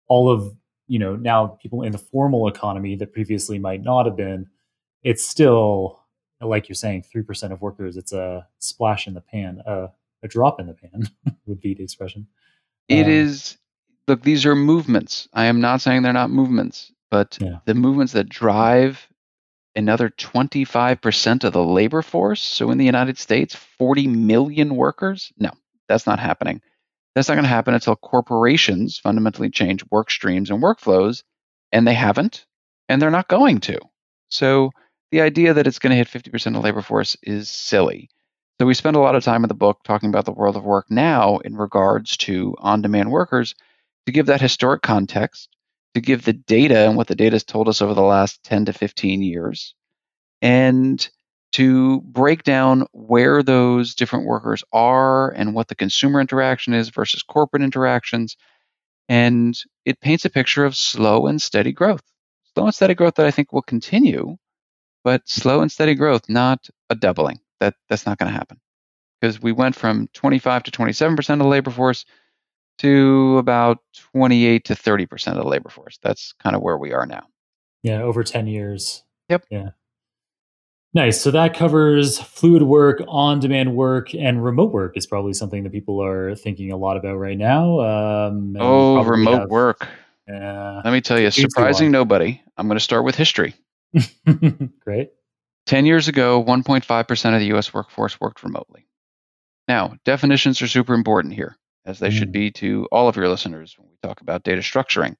[0.09, 0.55] all of
[0.89, 4.47] you know now people in the formal economy that previously might not have been,
[5.03, 6.01] it's still
[6.41, 7.97] like you're saying, three percent of workers.
[7.97, 9.89] It's a splash in the pan, uh,
[10.25, 11.05] a drop in the pan
[11.47, 12.27] would be the expression.
[12.89, 13.59] It Um, is
[14.09, 15.29] look, these are movements.
[15.33, 17.59] I am not saying they're not movements, but Yeah.
[17.65, 19.09] the movements that drive
[19.75, 22.43] another 25% of the labor force.
[22.43, 25.33] So in the United States, 40 million workers?
[25.39, 25.51] No,
[25.89, 26.61] that's not happening.
[27.15, 31.23] That's not going to happen until corporations fundamentally change work streams and workflows,
[31.71, 32.47] and they haven't,
[32.89, 33.79] and they're not going to.
[34.29, 34.71] So
[35.11, 38.09] the idea that it's going to hit 50% of the labor force is silly.
[38.61, 40.65] So we spend a lot of time in the book talking about the world of
[40.65, 43.55] work now in regards to on-demand workers
[44.07, 45.49] to give that historic context,
[45.95, 48.67] to give the data and what the data has told us over the last 10
[48.67, 49.75] to 15 years,
[50.41, 51.09] and
[51.53, 57.23] to break down where those different workers are and what the consumer interaction is versus
[57.23, 58.37] corporate interactions.
[59.09, 62.03] And it paints a picture of slow and steady growth.
[62.55, 64.37] Slow and steady growth that I think will continue,
[65.05, 67.41] but slow and steady growth, not a doubling.
[67.61, 68.59] That that's not going to happen.
[69.21, 72.05] Because we went from 25 to 27% of the labor force
[72.79, 73.79] to about
[74.13, 75.99] 28 to 30% of the labor force.
[76.03, 77.25] That's kind of where we are now.
[77.83, 79.03] Yeah, over 10 years.
[79.29, 79.47] Yep.
[79.51, 79.71] Yeah.
[80.95, 81.21] Nice.
[81.21, 85.73] So that covers fluid work, on demand work, and remote work is probably something that
[85.73, 87.81] people are thinking a lot about right now.
[87.81, 89.89] Um, Oh, remote have- work.
[90.29, 90.83] Yeah.
[90.85, 92.41] Let me tell you, surprising nobody.
[92.57, 93.55] I'm going to start with history.
[94.81, 95.11] Great.
[95.67, 98.87] 10 years ago, 1.5% of the US workforce worked remotely.
[99.69, 102.33] Now, definitions are super important here, as they should Mm.
[102.33, 105.17] be to all of your listeners when we talk about data structuring.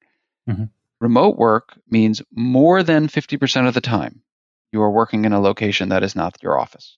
[0.49, 0.69] Mhm.
[1.01, 4.23] Remote work means more than 50% of the time
[4.71, 6.97] you are working in a location that is not your office.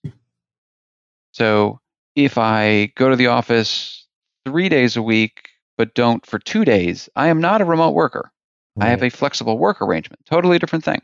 [1.32, 1.80] So
[2.14, 4.06] if I go to the office
[4.44, 8.32] three days a week, but don't for two days, I am not a remote worker.
[8.78, 10.24] I have a flexible work arrangement.
[10.26, 11.00] Totally different thing.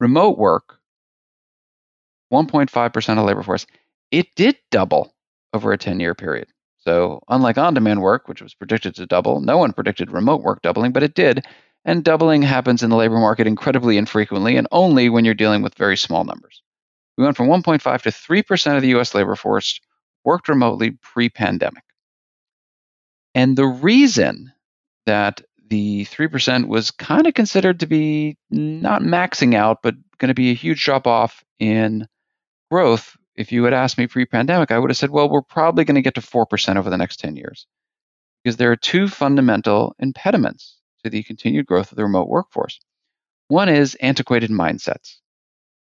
[0.00, 0.80] Remote work,
[2.32, 3.66] 1.5% of labor force,
[4.10, 5.14] it did double
[5.52, 6.48] over a 10 year period.
[6.78, 10.62] So, unlike on demand work, which was predicted to double, no one predicted remote work
[10.62, 11.44] doubling, but it did.
[11.84, 15.74] And doubling happens in the labor market incredibly infrequently and only when you're dealing with
[15.74, 16.62] very small numbers.
[17.16, 19.80] We went from 1.5 to 3% of the US labor force
[20.24, 21.82] worked remotely pre pandemic.
[23.34, 24.52] And the reason
[25.06, 30.34] that the 3% was kind of considered to be not maxing out, but going to
[30.34, 32.06] be a huge drop off in
[32.70, 33.16] growth.
[33.38, 35.94] If you had asked me pre pandemic, I would have said, well, we're probably going
[35.94, 37.68] to get to 4% over the next 10 years.
[38.42, 42.80] Because there are two fundamental impediments to the continued growth of the remote workforce.
[43.46, 45.18] One is antiquated mindsets.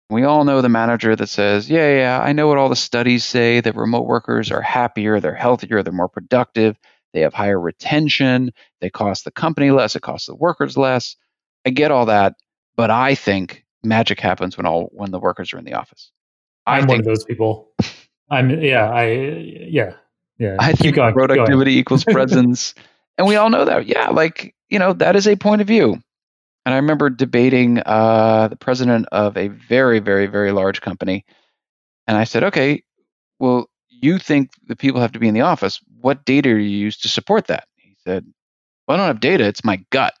[0.09, 3.23] We all know the manager that says, yeah, yeah, I know what all the studies
[3.23, 6.77] say that remote workers are happier, they're healthier, they're more productive,
[7.13, 11.15] they have higher retention, they cost the company less, it costs the workers less.
[11.65, 12.35] I get all that,
[12.75, 16.11] but I think magic happens when all when the workers are in the office.
[16.67, 17.69] I I'm one think of those people.
[18.29, 19.05] I'm yeah, I
[19.69, 19.93] yeah.
[20.39, 20.55] Yeah.
[20.59, 22.75] I think going, productivity equals presence.
[23.17, 23.87] and we all know that.
[23.87, 25.93] Yeah, like, you know, that is a point of view.
[26.65, 31.25] And I remember debating uh, the president of a very, very, very large company.
[32.07, 32.83] And I said, okay,
[33.39, 35.79] well, you think the people have to be in the office.
[36.01, 37.67] What data do you use to support that?
[37.77, 38.25] He said,
[38.87, 39.45] well, I don't have data.
[39.45, 40.13] It's my gut.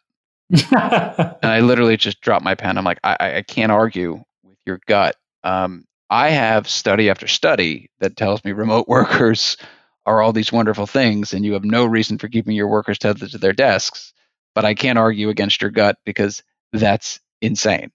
[0.49, 2.77] And I literally just dropped my pen.
[2.77, 5.15] I'm like, I, I- I can't argue with your gut.
[5.43, 9.57] Um, I have study after study that tells me remote workers
[10.05, 13.31] are all these wonderful things, and you have no reason for keeping your workers tethered
[13.31, 14.13] to their desks.
[14.55, 17.91] But I can't argue against your gut because that's insane.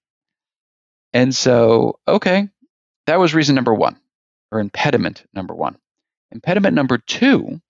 [1.13, 2.49] And so, okay,
[3.07, 3.99] that was reason number one,
[4.51, 5.77] or impediment number one.
[6.31, 7.61] Impediment number two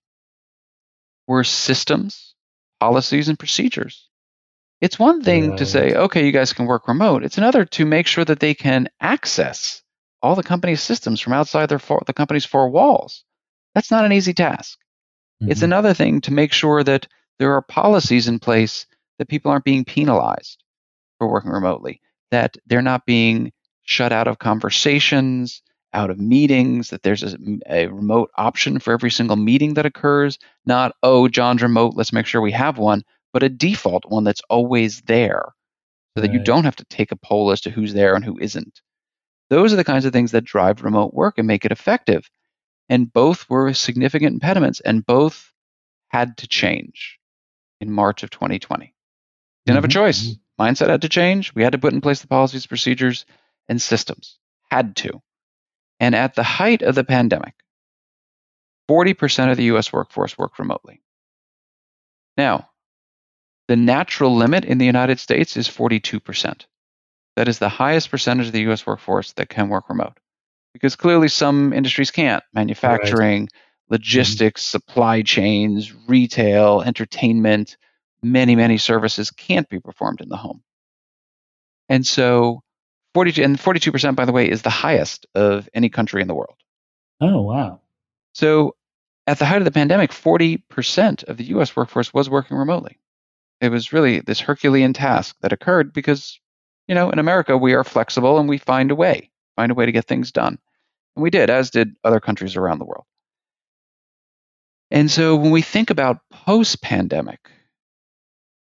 [1.27, 2.35] were systems,
[2.79, 4.09] policies, and procedures.
[4.81, 7.23] It's one thing to say, okay, you guys can work remote.
[7.23, 9.82] It's another to make sure that they can access
[10.23, 13.23] all the company's systems from outside their four, the company's four walls.
[13.75, 14.79] That's not an easy task.
[15.41, 15.51] Mm-hmm.
[15.51, 17.07] It's another thing to make sure that
[17.39, 18.85] there are policies in place
[19.19, 20.63] that people aren't being penalized
[21.17, 22.01] for working remotely,
[22.31, 23.51] that they're not being
[23.83, 25.61] shut out of conversations,
[25.93, 27.37] out of meetings, that there's a,
[27.69, 30.39] a, remote option for every single meeting that occurs.
[30.65, 33.03] Not, oh, John's remote, let's make sure we have one,
[33.33, 35.53] but a default one that's always there
[36.15, 36.33] so that right.
[36.33, 38.81] you don't have to take a poll as to who's there and who isn't.
[39.53, 42.27] Those are the kinds of things that drive remote work and make it effective.
[42.89, 45.53] And both were significant impediments, and both
[46.07, 47.19] had to change
[47.79, 48.85] in March of 2020.
[48.85, 48.95] Didn't
[49.67, 49.75] mm-hmm.
[49.75, 50.25] have a mm-hmm, choice.
[50.25, 50.63] Mm-hmm.
[50.63, 51.53] Mindset had to change.
[51.53, 53.27] We had to put in place the policies, procedures,
[53.69, 54.39] and systems.
[54.71, 55.21] Had to.
[55.99, 57.53] And at the height of the pandemic,
[58.89, 61.03] 40% of the US workforce worked remotely.
[62.37, 62.69] Now,
[63.67, 66.65] the natural limit in the United States is 42%.
[67.35, 70.19] That is the highest percentage of the US workforce that can work remote.
[70.73, 73.49] Because clearly some industries can't manufacturing, right.
[73.89, 74.77] logistics, mm-hmm.
[74.77, 77.77] supply chains, retail, entertainment,
[78.21, 80.63] many, many services can't be performed in the home.
[81.89, 82.63] And so
[83.13, 86.55] 42 and 42% by the way is the highest of any country in the world.
[87.21, 87.81] Oh, wow.
[88.33, 88.75] So
[89.27, 92.97] at the height of the pandemic, 40% of the US workforce was working remotely.
[93.61, 96.39] It was really this Herculean task that occurred because,
[96.87, 99.85] you know, in America we are flexible and we find a way, find a way
[99.85, 100.57] to get things done.
[101.15, 103.05] And we did, as did other countries around the world.
[104.91, 107.39] And so when we think about post pandemic,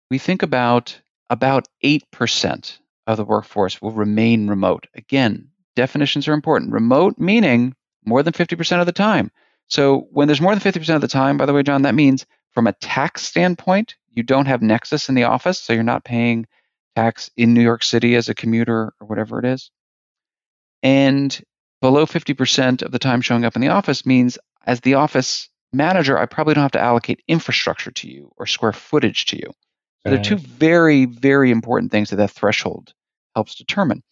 [0.09, 0.99] we think about
[1.29, 4.87] about 8% of the workforce will remain remote.
[4.95, 6.71] Again, definitions are important.
[6.71, 7.75] Remote meaning
[8.05, 9.31] more than 50% of the time.
[9.67, 12.25] So when there's more than 50% of the time, by the way, Jon, that means
[12.51, 16.45] from a tax standpoint, you don't have Nexus in the office, so you're not paying
[16.95, 19.71] tax in New York City as a commuter or whatever it is.
[20.83, 21.39] And
[21.81, 26.17] below 50% of the time showing up in the office means as the office manager,
[26.17, 29.51] I probably don't have to allocate infrastructure to you or square footage to you.
[30.03, 32.93] So they're two very, very important things that that threshold
[33.33, 34.03] helps determine.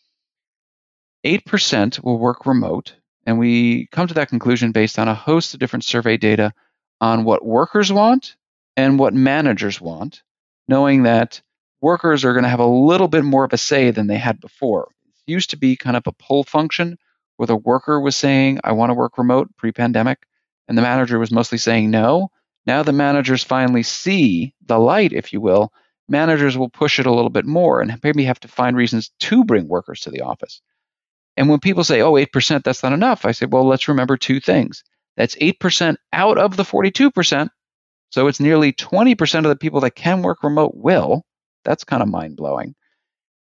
[1.24, 5.60] 8% will work remote, and we come to that conclusion based on a host of
[5.60, 6.52] different survey data
[7.00, 8.36] on what workers want
[8.76, 10.24] and what managers want,
[10.68, 11.42] knowing that
[11.84, 14.40] workers are going to have a little bit more of a say than they had
[14.40, 14.88] before.
[15.28, 16.98] It used to be kind of a pull function
[17.36, 20.20] where the worker was saying, I want to work remote pre pandemic,
[20.68, 22.32] and the manager was mostly saying no.
[22.66, 25.74] Now the managers finally see the light, if you will,
[26.08, 29.44] managers will push it a little bit more and maybe have to find reasons to
[29.44, 30.62] bring workers to the office.
[31.36, 34.40] And when people say, oh, 8%, that's not enough, I say, well, let's remember two
[34.40, 34.84] things.
[35.18, 37.50] That's 8% out of the 42%.
[38.12, 41.26] So it's nearly 20% of the people that can work remote will.
[41.64, 42.76] That's kind of mind blowing.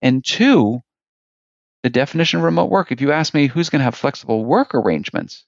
[0.01, 0.81] And two,
[1.83, 4.73] the definition of remote work, if you ask me who's going to have flexible work
[4.75, 5.45] arrangements,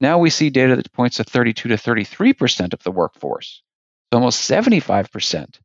[0.00, 3.62] now we see data that points to 32 to 33% of the workforce.
[4.12, 5.58] So almost 75%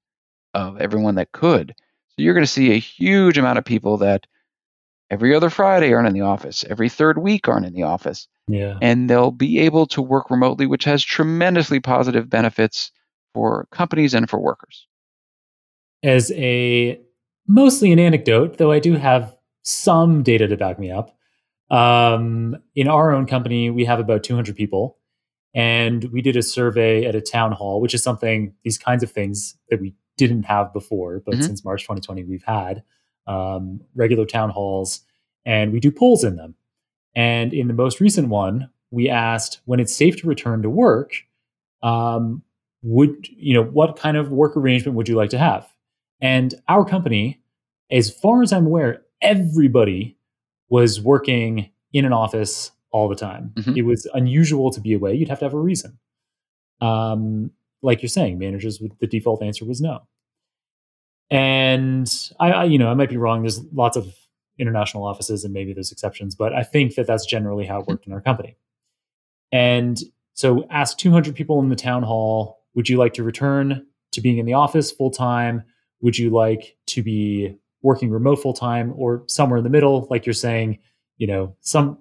[0.54, 1.76] of everyone that could.
[2.10, 4.26] So you're going to see a huge amount of people that
[5.10, 8.28] every other Friday aren't in the office, every third week aren't in the office.
[8.48, 8.78] Yeah.
[8.82, 12.92] And they'll be able to work remotely, which has tremendously positive benefits
[13.34, 14.88] for companies and for workers.
[16.04, 17.00] As a
[17.48, 21.16] mostly an anecdote, though I do have some data to back me up.
[21.70, 24.98] Um, in our own company, we have about 200 people,
[25.54, 29.12] and we did a survey at a town hall, which is something, these kinds of
[29.12, 31.44] things that we didn't have before, but mm-hmm.
[31.44, 32.84] since March 2020, we've had
[33.28, 35.02] um, regular town halls
[35.46, 36.56] and we do polls in them.
[37.16, 41.14] And in the most recent one, we asked when it's safe to return to work,
[41.82, 42.44] um,
[42.82, 45.68] would you know what kind of work arrangement would you like to have?
[46.22, 47.42] And our company,
[47.92, 50.18] as far as I'm aware, everybody
[50.70, 53.52] was working in an office all the time.
[53.56, 53.78] Mm-hmm.
[53.78, 55.16] It was unusual to be away.
[55.16, 55.98] You'd have to have a reason.
[56.82, 57.52] Um,
[57.82, 60.08] like you're saying, managers the default answer was no.
[61.30, 63.42] And I, I, you know, I might be wrong.
[63.42, 64.14] There's lots of
[64.58, 68.08] international offices, and maybe there's exceptions, but I think that that's generally how it worked
[68.08, 68.58] in our company.
[69.52, 69.98] And
[70.34, 74.38] so, ask 200 people in the town hall: Would you like to return to being
[74.38, 75.64] in the office full time?
[76.02, 80.26] Would you like to be working remote full time, or somewhere in the middle, like
[80.26, 80.80] you're saying?
[81.18, 82.00] You know, some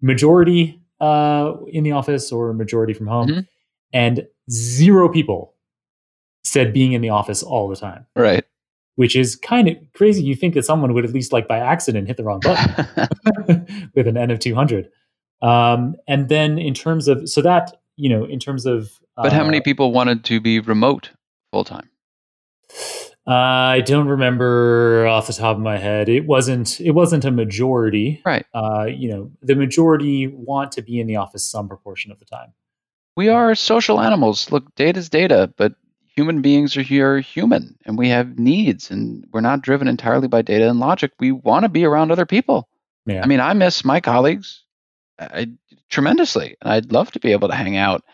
[0.00, 3.28] majority uh, in the office or majority from home.
[3.28, 3.40] Mm-hmm.
[3.92, 5.54] And zero people
[6.44, 8.06] said being in the office all the time.
[8.16, 8.44] Right.
[8.96, 10.22] Which is kind of crazy.
[10.22, 12.86] You think that someone would at least like by accident hit the wrong button
[13.94, 14.88] with an N of 200.
[15.40, 18.90] Um, and then in terms of, so that, you know, in terms of.
[19.16, 21.10] Uh, but how many uh, people wanted to be remote
[21.52, 21.88] full time?
[23.28, 26.08] I don't remember off the top of my head.
[26.08, 26.80] It wasn't.
[26.80, 28.22] It wasn't a majority.
[28.24, 28.46] Right.
[28.54, 32.24] Uh, you know, the majority want to be in the office some proportion of the
[32.24, 32.52] time.
[33.16, 34.50] We are social animals.
[34.50, 35.74] Look, data's data, but
[36.06, 40.42] human beings are here human, and we have needs, and we're not driven entirely by
[40.42, 41.12] data and logic.
[41.20, 42.68] We want to be around other people.
[43.06, 43.22] Yeah.
[43.22, 44.62] I mean, I miss my colleagues
[45.18, 45.48] I,
[45.88, 48.04] tremendously, and I'd love to be able to hang out.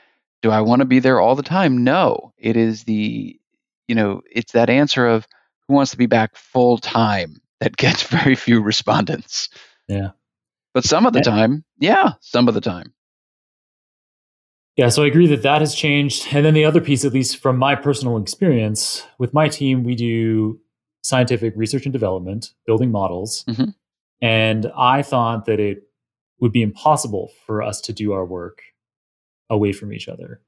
[0.42, 1.84] Do I want to be there all the time?
[1.84, 2.32] No.
[2.38, 3.38] It is the
[3.89, 5.26] you know, it's that answer of
[5.68, 9.49] who wants to be back full time that gets very few respondents.
[9.89, 10.11] Yeah.
[10.72, 12.93] But some of the time, yeah, some of the time.
[14.76, 16.26] Yeah, so I agree that that has changed.
[16.32, 19.95] And then the other piece, at least from my personal experience with my team, we
[19.95, 20.59] do
[21.05, 23.45] scientific research and development, building models.
[23.45, 23.74] Mhm.
[24.20, 25.85] And I thought that it
[26.41, 28.62] would be impossible for us to do our work
[29.49, 30.41] away from each other.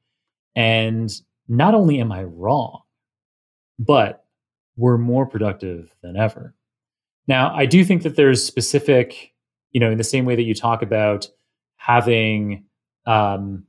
[0.57, 1.13] And
[1.47, 2.83] not only am I wrong,
[3.79, 4.25] but
[4.77, 6.55] we're more productive than ever.
[7.29, 9.33] Now, I do think that there's specific,
[9.73, 11.29] you know, in the same way that you talk about
[11.77, 12.65] having,
[13.07, 13.65] um,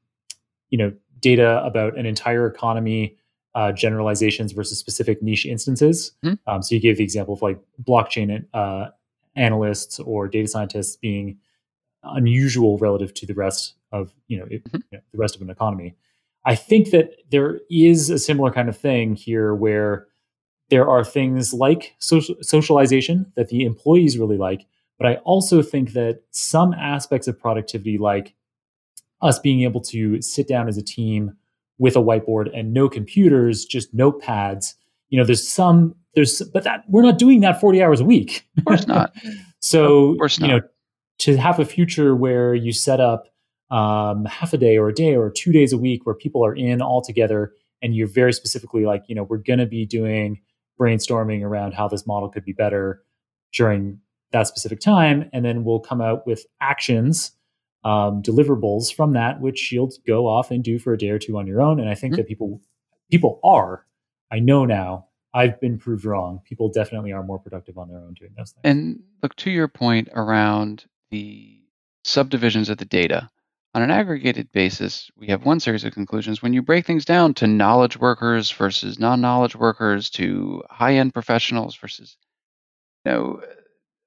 [0.70, 3.18] you know, data about an entire economy,
[3.56, 6.12] uh, generalizations versus specific niche instances.
[6.24, 6.38] Mhm.
[6.46, 8.90] Um, so you gave the example of like blockchain uh,
[9.36, 11.38] analysts or data scientists being
[12.04, 14.84] unusual relative to the rest of you know, it, Mhm.
[14.92, 15.96] you know the rest of an economy.
[16.48, 20.08] I think that there is a similar kind of thing here where
[20.70, 24.66] there are things like social, socialization that the employees really like,
[24.98, 28.34] but I also think that some aspects of productivity, like
[29.22, 31.36] us being able to sit down as a team
[31.80, 34.76] with a whiteboard and no computers, just notepads,
[35.10, 38.48] you know, there's some there's but that we're not doing that 40 hours a week.
[38.58, 39.14] Of course not.
[39.60, 40.62] so Of course you know,
[41.20, 43.28] to have a future where you set up
[43.70, 46.56] um, half a day or a day or two days a week where people are
[46.56, 47.52] in all together
[47.82, 50.40] and you're very specifically like, you know, we're going to be doing
[50.80, 53.04] brainstorming around how this model could be better
[53.54, 54.00] during
[54.32, 55.30] that specific time.
[55.34, 57.32] And then we'll come out with actions,
[57.84, 61.38] um, deliverables from that, which you'll go off and do for a day or two
[61.38, 61.80] on your own.
[61.80, 62.18] And I think Mhm.
[62.18, 62.62] that people,
[63.10, 63.86] people are,
[64.32, 66.42] I know now, I've been proved wrong.
[66.46, 68.62] People definitely are more productive on their own doing those things.
[68.64, 71.60] And look to your point around the
[72.04, 73.30] subdivisions of the data.
[73.78, 76.42] On an aggregated basis, we have one series of conclusions.
[76.42, 82.18] When you break things down to knowledge workers versus non-knowledge workers, to high-end professionals versus
[83.06, 83.42] you know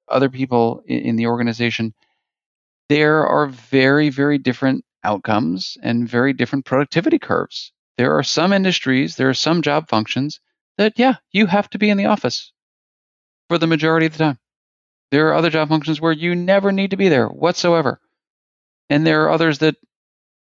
[0.08, 1.94] other people in, in the organization,
[2.88, 7.70] there are very, very different outcomes and very different productivity curves.
[7.96, 10.40] There are some industries, there are some job functions
[10.78, 12.52] that, yeah, you have to be in the office
[13.48, 14.38] for the majority of the time.
[15.12, 18.00] There are other job functions where you never need to be there whatsoever.
[18.90, 19.76] And there are others that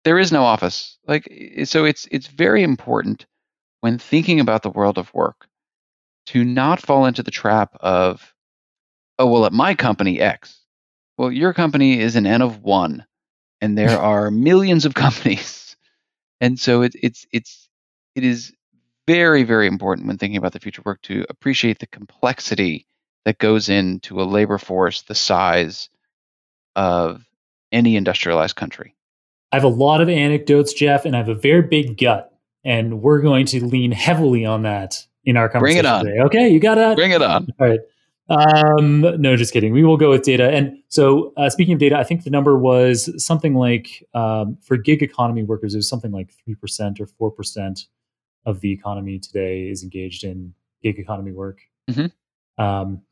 [0.04, 0.98] there is no office.
[1.06, 1.28] Like
[1.64, 3.26] so it's it's very important
[3.80, 5.46] when thinking about the world of work
[6.26, 8.34] to not fall into the trap of
[9.18, 10.58] oh well at my company X.
[11.18, 13.04] Well, your company is an N of 1
[13.60, 15.76] and there are millions of companies.
[16.40, 17.68] And so it, it's it's
[18.14, 18.52] it is
[19.06, 22.86] very very important when thinking about the future work to appreciate the complexity
[23.26, 25.90] that goes into a labor force the size
[26.74, 27.22] of
[27.72, 28.94] any industrialized country.
[29.52, 32.32] I have a lot of anecdotes, Jeff, and I have a very big gut,
[32.64, 36.04] and we're going to lean heavily on that in our Bring conversation it on.
[36.04, 36.18] today.
[36.20, 36.96] Okay, you got that?
[36.96, 37.48] Bring it on.
[37.60, 37.80] All right.
[38.28, 39.72] Um, no, just kidding.
[39.72, 40.50] We will go with data.
[40.50, 44.76] And so, uh, speaking of data, I think the number was something like um, for
[44.76, 47.86] gig economy workers, it was something like three percent or four percent
[48.46, 51.58] of the economy today is engaged in gig economy work.
[51.90, 52.12] Mhm.
[52.56, 53.02] Um,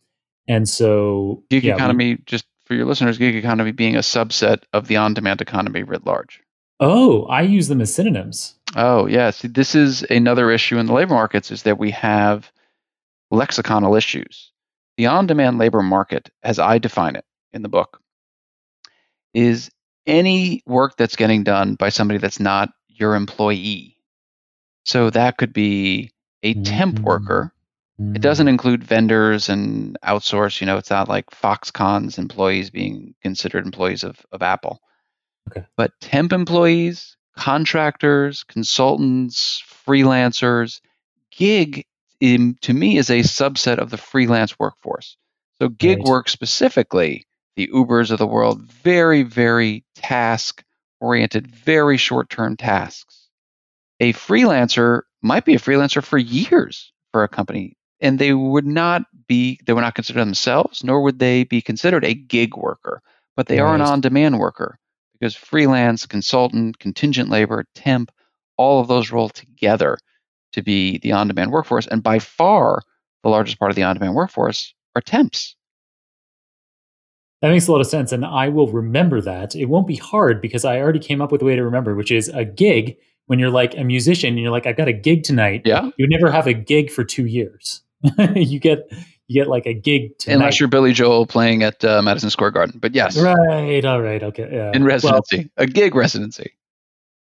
[0.46, 4.62] and so, Gig yeah, we- economy, just for your listeners, gig economy being a subset
[4.74, 6.42] of the on-demand economy writ large.
[6.80, 8.54] oh, I use them as synonyms.
[8.76, 9.30] Oh, yeah.
[9.30, 12.52] See, this is another issue in the labor markets is that we have
[13.32, 14.52] lexiconal issues.
[14.98, 18.00] The on-demand labor market, as I define it in the book,
[19.34, 19.70] is
[20.06, 23.96] any work that's getting done by somebody that's not your employee.
[24.84, 26.12] So that could be
[26.42, 27.02] a temp Mhm.
[27.02, 27.52] worker.
[27.99, 28.12] It hmm.
[28.14, 30.61] doesn't include vendors and outsource.
[30.61, 34.80] You know, it's not like Foxconn's employees being considered employees of, of Apple.
[35.51, 35.66] Okay.
[35.76, 40.80] But temp employees, contractors, consultants, freelancers,
[41.36, 41.86] gig
[42.20, 45.16] in, to me is a subset of the freelance workforce.
[45.61, 46.07] So gig Right.
[46.07, 47.26] work specifically,
[47.57, 50.62] the Ubers of the world, very, very task
[51.01, 53.28] oriented, very short term tasks.
[54.01, 59.03] A freelancer might be a freelancer for years for a company and they would not
[59.26, 63.03] be they were not considered themselves nor would they be considered a gig worker
[63.36, 64.78] but they are an on-demand worker
[65.12, 68.11] because freelance consultant contingent labor temp
[68.57, 69.99] all of those roll together
[70.53, 72.82] to be the on-demand workforce and by far
[73.22, 75.55] the the largest part of the on-demand workforce are temps.
[77.40, 79.55] That makes a lot of sense, and I will remember that.
[79.55, 82.11] It won't be hard because I already came up with a way to remember, which
[82.11, 82.96] is a gig.
[83.26, 85.62] When you're like a musician and you're like, I've got a gig tonight.
[85.66, 85.90] Yeah.
[85.99, 87.82] You never have a gig for two years.
[88.34, 88.90] you get
[89.26, 90.36] you get like a gig tonight.
[90.36, 92.78] Unless you're Billy Joel playing at uh, Madison Square Garden.
[92.80, 93.18] But yes.
[93.18, 93.84] Right.
[93.84, 94.22] All right.
[94.22, 94.49] Okay.
[94.51, 94.72] Yeah.
[94.74, 96.53] In residency, well, a gig residency.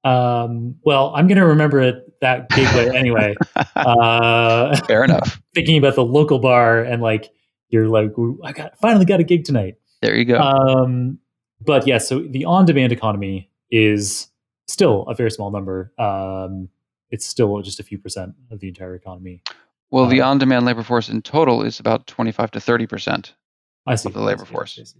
[0.03, 3.35] Um, well, I'm going to remember it that gig way anyway.
[3.75, 5.41] uh, Fair enough.
[5.55, 7.31] thinking about the local bar and like,
[7.69, 8.11] you're like,
[8.43, 9.75] I got finally got a gig tonight.
[10.01, 10.37] There you go.
[10.37, 11.17] Um,
[11.59, 14.27] but yeah, so the on-demand economy is
[14.67, 15.91] still a very small number.
[15.97, 16.69] Um,
[17.09, 19.41] it's still just a few percent of the entire economy.
[19.95, 23.33] Well, the um, on-demand labor force in total is about 25 to 30 percent.
[23.87, 24.95] I see of the labor see, force.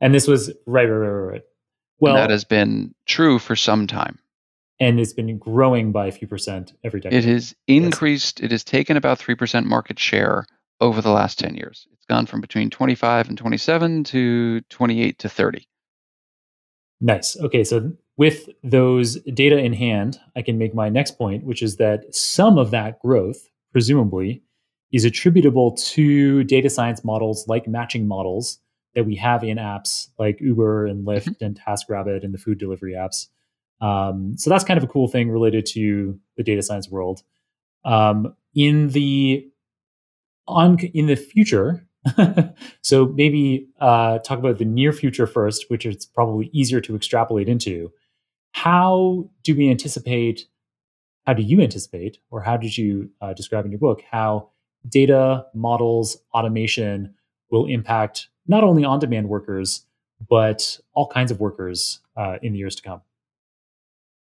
[0.00, 1.42] And this was right, right, right, right.
[2.00, 4.18] Well, and that has been true for some time.
[4.80, 7.10] And it's been growing by a few percent every day.
[7.12, 8.40] It has increased.
[8.40, 8.46] Yes.
[8.46, 10.46] It has taken about three percent market share
[10.80, 11.86] over the last 10 years.
[11.92, 15.68] It's gone from between 25 and 27 to 28 to 30.
[17.00, 17.36] Nice.
[17.38, 21.76] Okay, so with those data in hand, I can make my next point, which is
[21.76, 24.42] that some of that growth, presumably,
[24.92, 28.58] is attributable to data science models like matching models
[28.94, 31.44] that we have in apps like Uber and Lyft mm-hmm.
[31.44, 33.28] and TaskRabbit and the food delivery apps.
[33.80, 37.22] Um, so that's kind of a cool thing related to the data science world.
[37.84, 39.48] Um, in the
[40.46, 41.86] on in the future.
[42.82, 47.48] so maybe uh, talk about the near future first, which is probably easier to extrapolate
[47.48, 47.92] into.
[48.52, 50.46] How do we anticipate?
[51.26, 54.50] How do you anticipate, or how did you uh, describe in your book how
[54.88, 57.14] data models automation
[57.50, 59.84] will impact not only on-demand workers
[60.28, 63.02] but all kinds of workers uh, in the years to come?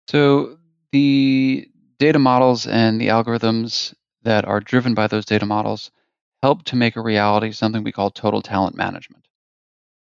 [0.09, 0.59] So
[0.93, 1.69] the
[1.99, 5.91] data models and the algorithms that are driven by those data models
[6.43, 9.27] help to make a reality something we call total talent management.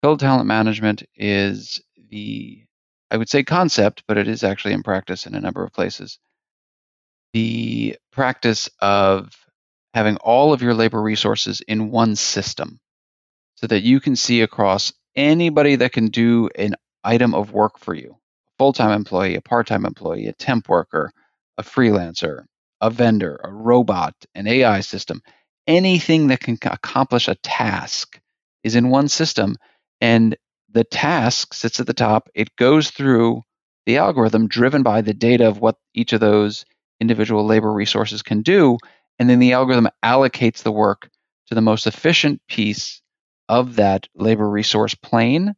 [0.01, 2.63] Total talent management is the,
[3.11, 6.19] I would say concept, but it is actually in practice in a number of places.
[7.33, 9.31] The practice of
[9.93, 12.79] having all of your labor resources in one system
[13.55, 17.93] so that you can see across anybody that can do an item of work for
[17.93, 21.11] you a full time employee, a part time employee, a temp worker,
[21.57, 22.45] a freelancer,
[22.81, 25.21] a vendor, a robot, an AI system
[25.67, 28.19] anything that can accomplish a task
[28.63, 29.55] is in one system
[30.01, 30.35] and
[30.71, 32.29] the task sits at the top.
[32.33, 33.41] It goes through
[33.85, 36.65] the algorithm driven by the data of what each of those
[36.99, 38.77] individual labor resources can do
[39.19, 41.09] and then the algorithm allocates the work
[41.47, 43.01] to the most efficient piece
[43.49, 45.55] of that labor resource plane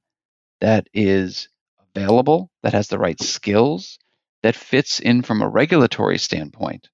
[0.61, 1.49] that is
[1.95, 3.99] available that has the right skills
[4.43, 6.89] that fits in from a regulatory standpoint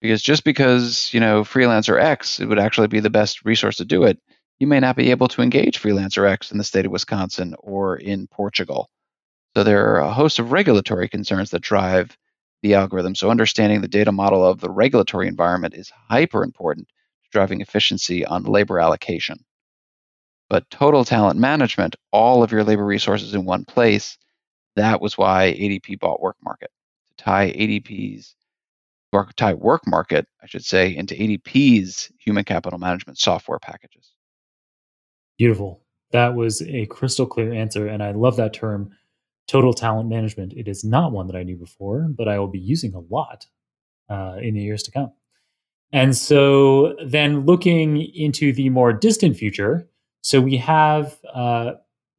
[0.00, 3.84] because just because you know freelancer X it would actually be the best resource to
[3.84, 4.18] do it,
[4.58, 7.96] you may not be able to engage freelancer X in the state of Wisconsin or
[7.96, 8.88] in Portugal.
[9.56, 12.16] So there are a host of regulatory concerns that drive
[12.62, 13.14] the algorithm.
[13.14, 18.24] So understanding the data model of the regulatory environment is hyper important to driving efficiency
[18.24, 19.44] on labor allocation.
[20.48, 24.16] But total talent management, all of your labor resources in one place,
[24.76, 26.68] that was why ADP bought WorkMarket
[27.08, 28.34] to tie ADP's
[29.36, 34.12] tie WorkMarket, I should say, into ADP's human capital management software packages.
[35.38, 35.82] Beautiful.
[36.12, 37.86] That was a crystal clear answer.
[37.86, 38.90] And I love that term,
[39.48, 40.52] total talent management.
[40.52, 43.46] It is not one that I knew before, but I will be using a lot
[44.08, 45.12] uh, in the years to come.
[45.92, 49.88] And so then looking into the more distant future,
[50.22, 51.72] so we have uh,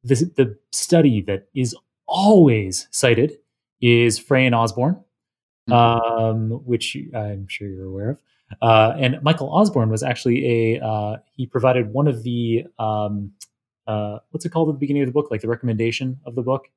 [0.04, 1.74] this, the study that is
[2.06, 3.38] always cited
[3.80, 5.02] is Frey and Osborne
[5.70, 6.22] mm-hmm.
[6.22, 8.20] um, which I'm sure you're aware of.
[8.60, 13.32] Uh, and Michael Osborne was actually a uh, he provided one of the um,
[13.86, 16.42] uh, what's it called at the beginning of the book, like the recommendation of the
[16.42, 16.68] book.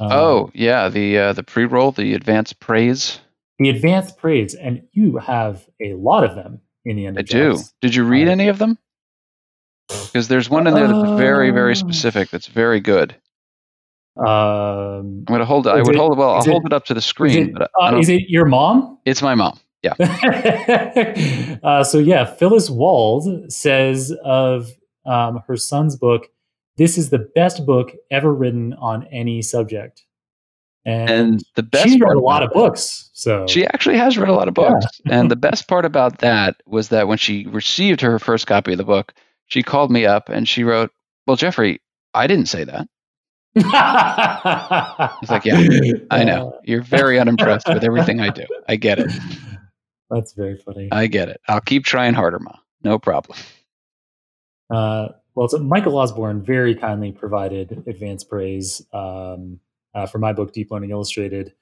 [0.00, 3.20] Um, oh yeah, the uh, the pre roll, the advanced praise.
[3.58, 7.18] The advanced praise, and you have a lot of them in the end.
[7.18, 7.58] I do.
[7.80, 8.78] Did you read uh, any of them?
[9.88, 12.30] Because there's one in there that's very very uh, specific.
[12.30, 13.16] That's very good.
[14.18, 15.70] Um, I'm to hold it.
[15.70, 16.18] I would it, hold it.
[16.18, 17.50] Well, I'll it, hold it up to the screen.
[17.50, 18.98] Is it, uh, is it your mom?
[19.04, 19.60] It's my mom.
[19.82, 19.94] Yeah.
[21.62, 24.72] uh, so yeah, Phyllis Wald says of
[25.06, 26.28] um, her son's book,
[26.78, 30.04] "This is the best book ever written on any subject."
[30.84, 33.10] And, and the best she read a lot of books.
[33.12, 34.86] So she actually has read a lot of books.
[35.04, 35.18] Yeah.
[35.20, 38.78] and the best part about that was that when she received her first copy of
[38.78, 39.12] the book,
[39.46, 40.90] she called me up and she wrote,
[41.26, 41.82] "Well, Jeffrey,
[42.14, 42.88] I didn't say that."
[45.20, 45.60] He's like, yeah,
[46.10, 46.52] I know.
[46.52, 48.44] Uh, You're very unimpressed with everything I do.
[48.68, 49.10] I get it.
[50.10, 50.88] That's very funny.
[50.92, 51.40] I get it.
[51.48, 52.52] I'll keep trying harder, Ma.
[52.84, 53.36] no problem.
[54.70, 55.08] Uh,
[55.38, 59.60] well, so Michael Osborne very kindly provided advance praise um,
[59.94, 61.54] uh, for my book, Deep Learning Illustrated.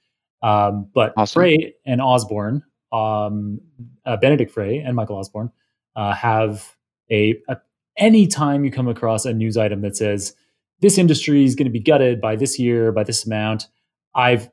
[0.42, 1.40] Um, but awesome.
[1.40, 3.60] Frey and Osborne, um,
[4.06, 5.50] uh, Benedikt Frey and Michael Osborne,
[5.94, 6.74] uh, have
[7.10, 7.58] a, a
[7.98, 10.34] anytime you come across a news item that says
[10.80, 13.68] this industry is going to be gutted by this year by this amount,
[14.14, 14.48] I've,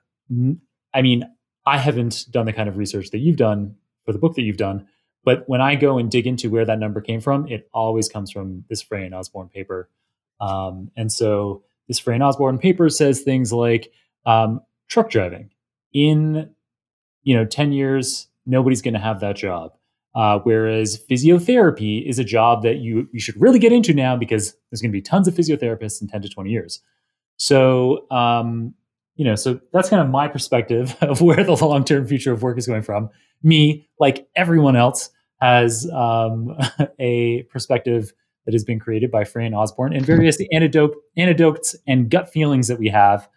[0.94, 1.24] I mean,
[1.66, 4.58] I haven't done the kind of research that you've done for the book that you've
[4.58, 4.86] done,
[5.26, 8.32] but when I go and dig into where that number came from, it always comes
[8.32, 9.90] from this Frey and Osborne paper.
[10.42, 13.92] Um, and so this Frey and Osborne paper says things like
[14.26, 15.50] um, truck driving.
[15.94, 16.50] In
[17.24, 19.74] you know 10 years nobody's going to have that job.
[20.16, 24.56] Uh, whereas physiotherapy is a job that you you should really get into now because
[24.70, 26.82] there's going to be tons of physiotherapists in 10 to 20 years.
[27.38, 28.74] So um,
[29.16, 32.58] you know so that's kind of my perspective of where the long-term future of work
[32.58, 33.10] is going from.
[33.42, 35.10] Me like everyone else
[35.44, 36.58] has um,
[37.00, 38.14] a perspective
[38.46, 42.68] that has been created by Frey and Osborne and various antidote, antidotes and gut feelings
[42.70, 43.28] that we have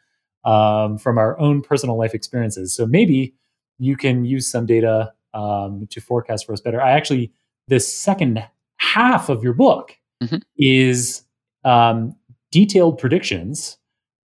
[0.45, 2.73] um, from our own personal life experiences.
[2.75, 3.35] So maybe
[3.79, 6.81] you can use some data um, to forecast for us better.
[6.81, 7.33] I actually,
[7.69, 8.45] the second
[8.77, 10.39] half of your book mm-hmm.
[10.57, 11.23] is
[11.65, 12.15] um,
[12.53, 13.79] detailed predictions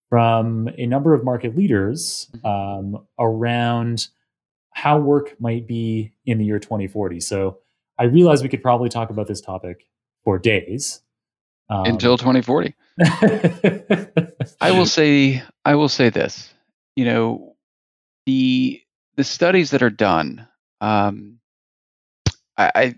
[0.09, 2.45] from a number of market leaders mm-hmm.
[2.45, 4.07] um, around
[4.71, 7.19] how work might be in the year 2040.
[7.21, 7.59] So
[7.99, 9.85] I realize we could probably talk about this topic
[10.23, 11.01] for days
[11.69, 12.73] um, until 2040.
[14.61, 16.53] I will say I will say this.
[16.95, 17.55] You know,
[18.25, 18.81] the
[19.17, 20.47] the studies that are done,
[20.79, 21.39] um,
[22.57, 22.95] I, I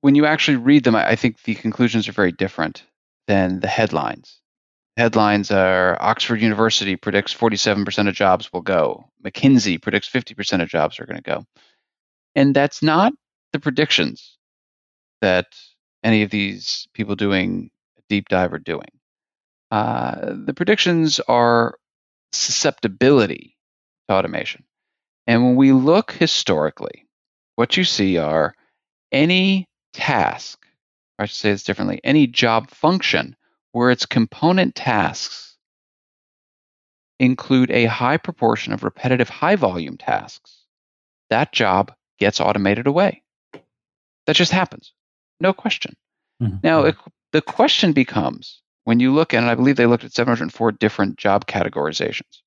[0.00, 2.84] when you actually read them, I, I think the conclusions are very different
[3.26, 4.40] than the headlines.
[4.96, 9.04] Headlines are Oxford University predicts 47% of jobs will go.
[9.24, 11.44] McKinsey predicts 50% of jobs are going to go.
[12.34, 13.12] And that's not
[13.52, 14.37] the predictions
[15.20, 15.46] that
[16.02, 18.88] any of these people doing a deep dive are doing.
[19.70, 21.76] Uh, the predictions are
[22.32, 23.56] susceptibility
[24.08, 24.64] to automation.
[25.26, 27.06] And when we look historically,
[27.56, 28.54] what you see are
[29.12, 30.64] any task,
[31.18, 33.36] I should say this differently, any job function
[33.72, 35.56] where its component tasks
[37.20, 40.64] include a high proportion of repetitive high volume tasks,
[41.30, 43.22] that job gets automated away.
[44.26, 44.92] That just happens.
[45.40, 45.94] No question.
[46.42, 46.56] Mm-hmm.
[46.62, 46.96] Now, it,
[47.32, 51.16] the question becomes when you look at, and I believe they looked at 704 different
[51.18, 52.42] job categorizations.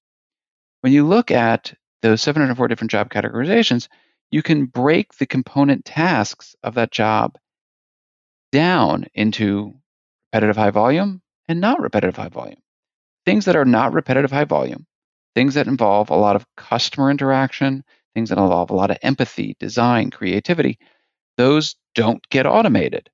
[0.82, 3.88] When you look at those 704 different job categorizations,
[4.32, 7.38] you can break the component tasks of that job
[8.52, 9.74] down into
[10.34, 12.60] repetitive high volume and not repetitive high volume.
[13.26, 14.88] Things that are not repetitive high volume,
[15.36, 17.84] things that involve a lot of customer interaction,
[18.16, 20.80] things that involve a lot of empathy, design, creativity,
[21.38, 23.10] those don't get automated.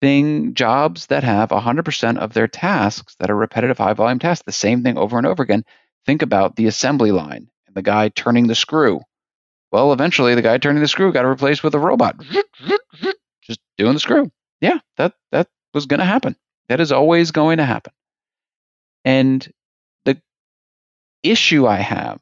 [0.00, 4.52] Thing jobs that have 100% of their tasks that are repetitive high volume tasks, the
[4.52, 5.64] same thing over and over again.
[6.04, 9.00] Think about the assembly line and the guy turning the screw.
[9.72, 12.16] Well, eventually the guy turning the screw got replaced with a robot
[13.46, 14.30] just doing the screw.
[14.60, 16.36] Yeah, that that was going to happen.
[16.68, 17.92] That is always going to happen.
[19.04, 19.46] And
[20.04, 20.20] the
[21.22, 22.20] issue I have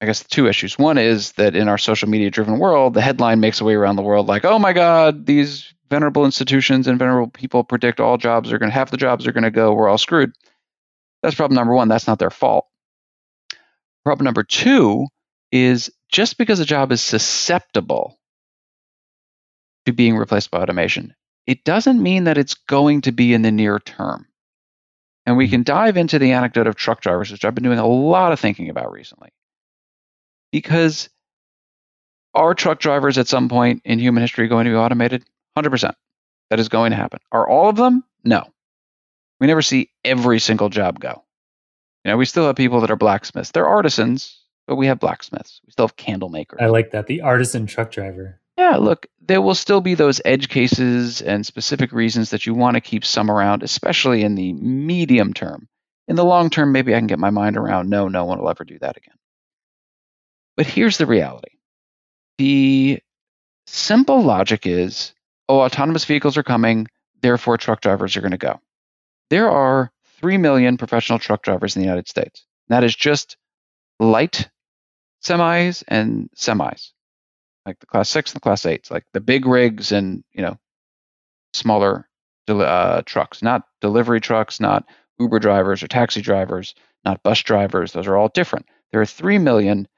[0.00, 0.78] I guess two issues.
[0.78, 3.96] One is that in our social media driven world, the headline makes a way around
[3.96, 8.50] the world like, oh my God, these venerable institutions and venerable people predict all jobs
[8.52, 10.32] are going to, half the jobs are going to go, we're all screwed.
[11.22, 11.88] That's problem number one.
[11.88, 12.66] That's not their fault.
[14.04, 15.06] Problem number two
[15.52, 18.18] is just because a job is susceptible
[19.84, 21.14] to being replaced by automation,
[21.46, 24.26] it doesn't mean that it's going to be in the near term.
[25.26, 25.50] And we hmm.
[25.50, 28.40] can dive into the anecdote of truck drivers, which I've been doing a lot of
[28.40, 29.30] thinking about recently
[30.52, 31.08] because
[32.34, 35.24] are truck drivers at some point in human history going to be automated?
[35.58, 35.94] 100%.
[36.50, 37.20] That is going to happen.
[37.32, 38.04] Are all of them?
[38.24, 38.44] No.
[39.40, 41.24] We never see every single job go.
[42.04, 43.50] You know, we still have people that are blacksmiths.
[43.50, 45.60] They're artisans, but we have blacksmiths.
[45.66, 46.58] We still have candle makers.
[46.60, 47.06] I like that.
[47.06, 48.40] The artisan truck driver.
[48.56, 52.74] Yeah, look, there will still be those edge cases and specific reasons that you want
[52.74, 55.68] to keep some around, especially in the medium term.
[56.08, 58.50] In the long term, maybe I can get my mind around no, no one will
[58.50, 59.14] ever do that again.
[60.60, 61.52] But here's the reality
[62.36, 63.00] the
[63.66, 65.14] simple logic is
[65.48, 66.86] oh, autonomous vehicles are coming,
[67.22, 68.60] therefore truck drivers are going to go.
[69.30, 72.44] There are 3 million professional truck drivers in the United States.
[72.68, 73.38] That is just
[74.00, 74.50] light
[75.24, 76.90] semis and semis,
[77.64, 80.58] like the class six and the class eights, like the big rigs and, you know,
[81.54, 82.06] smaller
[82.48, 84.84] uh, trucks, not delivery trucks, not
[85.18, 87.92] Uber drivers or taxi drivers, not bus drivers.
[87.92, 88.66] Those are all different.
[88.92, 89.88] There are 3 million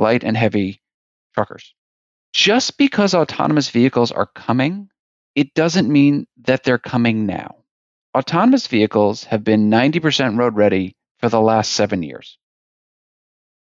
[0.00, 0.80] light and heavy
[1.34, 1.74] truckers.
[2.32, 4.90] Just because autonomous vehicles are coming
[5.34, 7.56] it doesn't mean that they're coming now.
[8.16, 12.38] Autonomous vehicles have been 90% road ready for the last seven years.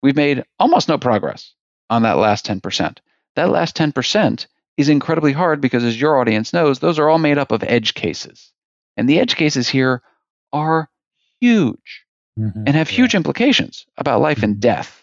[0.02, 1.54] We've made almost no progress
[1.90, 2.98] on that last 10%.
[3.36, 7.38] That last 10% is incredibly hard because, as your audience knows, those are all made
[7.38, 8.52] up of edge cases.
[8.98, 10.02] And the edge cases here
[10.52, 10.90] are
[11.40, 12.04] huge
[12.40, 12.64] mm-hmm.
[12.66, 14.62] and have huge implications about life and mm-hmm.
[14.62, 15.01] death.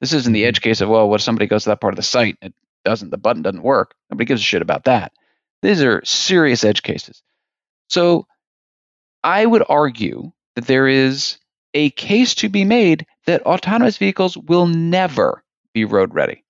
[0.00, 0.68] This isn't the edge mm-hmm.
[0.68, 2.88] case of, well, what if somebody goes to that part of the site and it
[2.88, 3.94] doesn't, the button doesn't work?
[4.10, 5.12] Nobody gives a shit about that.
[5.62, 7.22] These are serious edge cases.
[7.88, 8.26] So
[9.24, 11.38] I would argue that there is
[11.74, 15.42] a case to be made that autonomous vehicles will never
[15.74, 16.42] be road ready.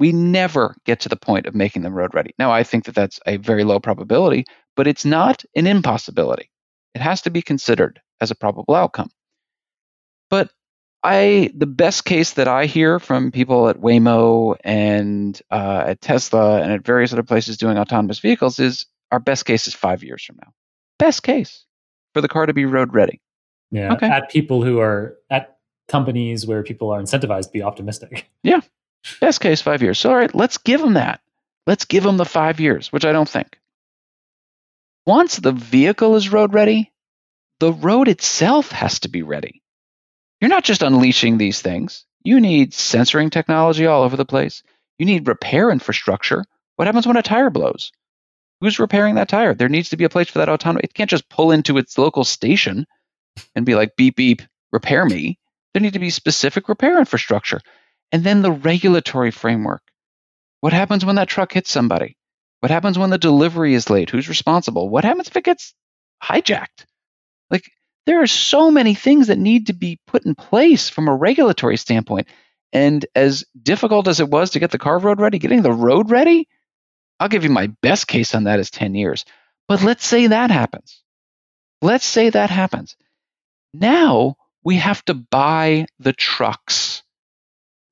[0.00, 2.34] We never get to the point of making them road ready.
[2.38, 4.44] Now, I think that that's a very low probability,
[4.76, 6.50] but it's not an impossibility.
[6.94, 9.10] It has to be considered as a probable outcome.
[10.30, 10.50] But
[11.04, 16.62] I, the best case that I hear from people at Waymo and uh, at Tesla
[16.62, 20.24] and at various other places doing autonomous vehicles is our best case is five years
[20.24, 20.52] from now.
[20.98, 21.66] Best case
[22.14, 23.20] for the car to be road ready.
[23.70, 23.92] Yeah.
[23.92, 24.08] Okay.
[24.08, 28.26] At people who are at companies where people are incentivized to be optimistic.
[28.42, 28.60] Yeah.
[29.20, 29.98] Best case, five years.
[29.98, 31.20] So, all right, let's give them that.
[31.66, 33.58] Let's give them the five years, which I don't think.
[35.06, 36.90] Once the vehicle is road ready,
[37.60, 39.62] the road itself has to be ready.
[40.44, 42.04] You're not just unleashing these things.
[42.22, 44.62] You need sensoring technology all over the place.
[44.98, 46.44] You need repair infrastructure.
[46.76, 47.92] What happens when a tire blows?
[48.60, 49.54] Who's repairing that tire?
[49.54, 50.82] There needs to be a place for that autonomy.
[50.84, 52.84] It can't just pull into its local station
[53.54, 55.38] and be like, beep, beep, repair me.
[55.72, 57.62] There need to be specific repair infrastructure.
[58.12, 59.80] And then the regulatory framework.
[60.60, 62.18] What happens when that truck hits somebody?
[62.60, 64.10] What happens when the delivery is late?
[64.10, 64.90] Who's responsible?
[64.90, 65.72] What happens if it gets
[66.22, 66.84] hijacked?
[67.50, 67.70] Like,
[68.06, 71.76] there are so many things that need to be put in place from a regulatory
[71.76, 72.28] standpoint.
[72.72, 76.10] And as difficult as it was to get the car road ready, getting the road
[76.10, 76.48] ready,
[77.20, 79.24] I'll give you my best case on that is 10 years.
[79.68, 81.02] But let's say that happens.
[81.80, 82.96] Let's say that happens.
[83.72, 87.02] Now we have to buy the trucks.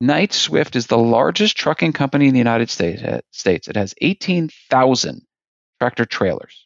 [0.01, 3.67] Knight Swift is the largest trucking company in the United States.
[3.67, 5.21] It has 18,000
[5.79, 6.62] tractor trailers.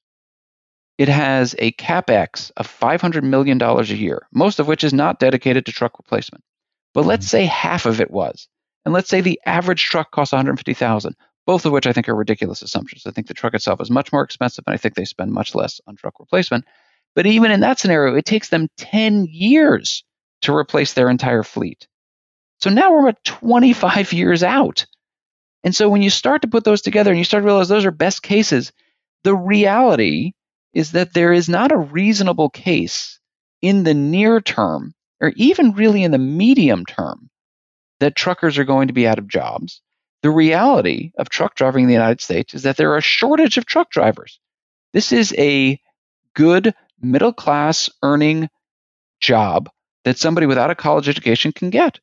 [0.98, 5.66] It has a capex of $500 million a year, most of which is not dedicated
[5.66, 6.44] to truck replacement.
[6.94, 7.38] But let's mm-hmm.
[7.38, 8.48] say half of it was.
[8.84, 12.62] And let's say the average truck costs 150,000, both of which I think are ridiculous
[12.62, 13.06] assumptions.
[13.06, 15.54] I think the truck itself is much more expensive and I think they spend much
[15.54, 16.66] less on truck replacement.
[17.14, 20.04] But even in that scenario, it takes them 10 years
[20.42, 21.88] to replace their entire fleet.
[22.60, 24.86] So now we're about 25 years out.
[25.64, 27.86] And so when you start to put those together and you start to realize those
[27.86, 28.72] are best cases,
[29.24, 30.34] the reality
[30.78, 33.20] is that there is not a reasonable case
[33.64, 37.32] in the near term or even really in the medium term
[38.00, 39.82] that truckers are going to be out of jobs.
[40.22, 43.58] The reality of truck driving in the United States is that there are a shortage
[43.58, 44.40] of truck drivers.
[44.94, 45.82] This is a
[46.36, 48.48] good middle class earning
[49.20, 49.72] job
[50.04, 52.00] that somebody without a college education can get.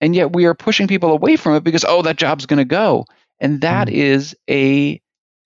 [0.00, 2.64] And yet we are pushing people away from it because, oh, that job's going to
[2.64, 3.04] go.
[3.38, 3.92] And that mm.
[3.92, 5.00] is a,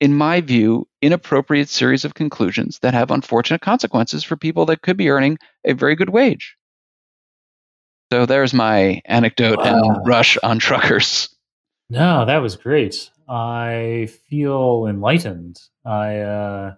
[0.04, 4.98] in my view, inappropriate series of conclusions that have unfortunate consequences for people that could
[4.98, 6.58] be earning a very good wage.
[8.12, 9.64] So there's my anecdote wow.
[9.64, 11.34] and rush on truckers.
[11.88, 13.10] No, that was great.
[13.26, 15.58] I feel enlightened.
[15.86, 16.74] I, uh,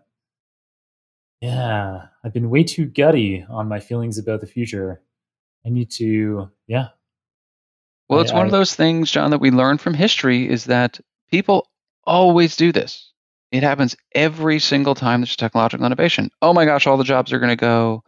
[1.41, 5.03] yeah, I've been way too gutty on my feelings about the future.
[5.67, 6.91] I need to, yeah,
[8.09, 10.67] well, it's I, one I, of those things, Jon, that we learn from history is
[10.67, 11.69] that people
[12.07, 13.13] always do this.
[13.53, 16.31] It happens every single time there's technological innovation.
[16.43, 18.03] Oh my gosh, all the jobs are going to go.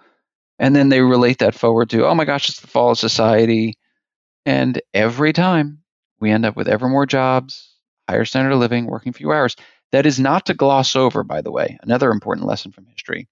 [0.59, 3.78] And then they relate that forward to, oh my gosh, it's the fall of society.
[4.45, 5.82] And every time
[6.18, 7.72] we end up with ever more jobs,
[8.09, 9.55] higher standard of living, working fewer hours.
[9.93, 13.28] That is not to gloss over, by the way, another important lesson from history,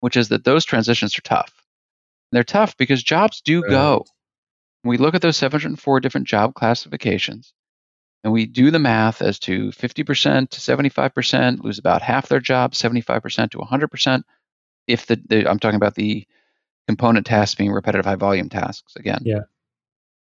[0.00, 1.52] which is that those transitions are tough.
[2.32, 4.04] They're tough because jobs do go
[4.84, 7.52] we look at those 704 different job classifications
[8.22, 12.72] and we do the math as to 50% to 75% lose about half their job,
[12.72, 14.22] 75% to 100%.
[14.86, 16.26] If the, the, I'm talking about the
[16.86, 19.22] component tasks being repetitive high volume tasks again.
[19.24, 19.42] Yeah.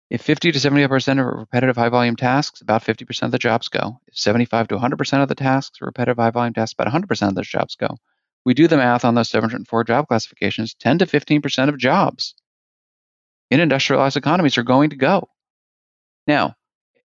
[0.09, 3.99] If 50 to 75% are repetitive high volume tasks, about 50% of the jobs go.
[4.07, 7.35] If 75 to 100% of the tasks are repetitive high volume tasks, about 100% of
[7.35, 7.95] those jobs go.
[8.45, 12.33] We do the math on those 704 job classifications, 10 to 15% of jobs
[13.51, 15.27] in industrialized economies are going to go.
[16.27, 16.55] Now,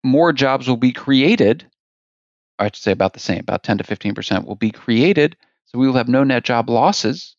[0.05, 1.67] more jobs will be created.
[2.59, 5.37] I to say about the same, about 10 to 15% will be created.
[5.67, 7.37] So we will have no net job losses.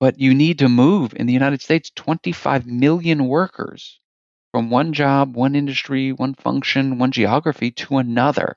[0.00, 4.00] But you need to move in the United States 25 million workers
[4.50, 8.56] from one job, one industry, one function, one geography to another.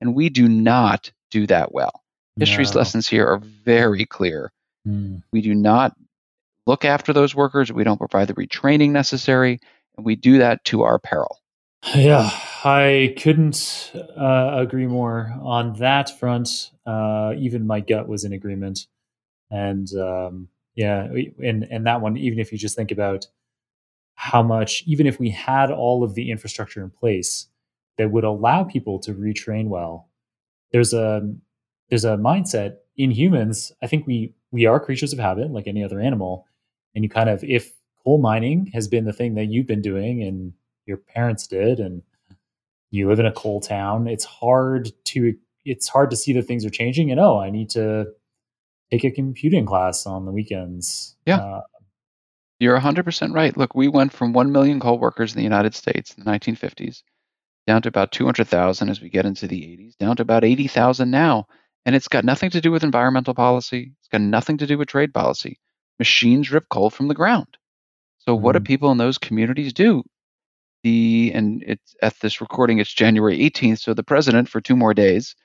[0.00, 2.02] And we do not do that well.
[2.38, 2.78] History's No.
[2.78, 4.52] lessons here are very clear.
[4.86, 5.22] Mm.
[5.32, 5.96] We do not
[6.66, 7.72] look after those workers.
[7.72, 9.60] We don't provide the retraining necessary,
[9.96, 11.38] and we do that to our peril.
[11.84, 12.30] Yeah,
[12.64, 16.70] I couldn't uh, agree more on that front.
[16.86, 18.86] Uh, even my gut was in agreement,
[19.50, 21.08] and um, yeah,
[21.42, 23.26] and and that one, even if you just think about
[24.14, 27.48] how much, even if we had all of the infrastructure in place
[27.98, 30.08] that would allow people to retrain well,
[30.72, 31.28] there's a
[31.90, 33.72] there's a mindset in humans.
[33.82, 36.46] I think we we are creatures of habit, like any other animal,
[36.94, 37.72] and you kind of if
[38.04, 40.54] coal mining has been the thing that you've been doing and
[40.86, 42.02] your parents did and
[42.90, 46.64] you live in a coal town it's hard to it's hard to see that things
[46.64, 48.06] are changing and oh i need to
[48.90, 51.38] take a computing class on the weekends Yeah.
[51.38, 51.60] uh,
[52.58, 53.56] You're 100% right.
[53.56, 57.02] Look, we went from 1 million coal workers in the United States in the 1950s
[57.66, 61.46] down to about 200,000 as we get into the 80s, down to about 80,000 now.
[61.86, 63.94] And it's got nothing to do with environmental policy.
[63.98, 65.58] It's got nothing to do with trade policy.
[65.98, 67.56] Machines rip coal from the ground.
[68.18, 68.66] So what do Mhm.
[68.66, 70.04] people in those communities do?
[70.84, 73.80] The and it's at this recording, it's January 18th.
[73.80, 75.36] So the president for two more days,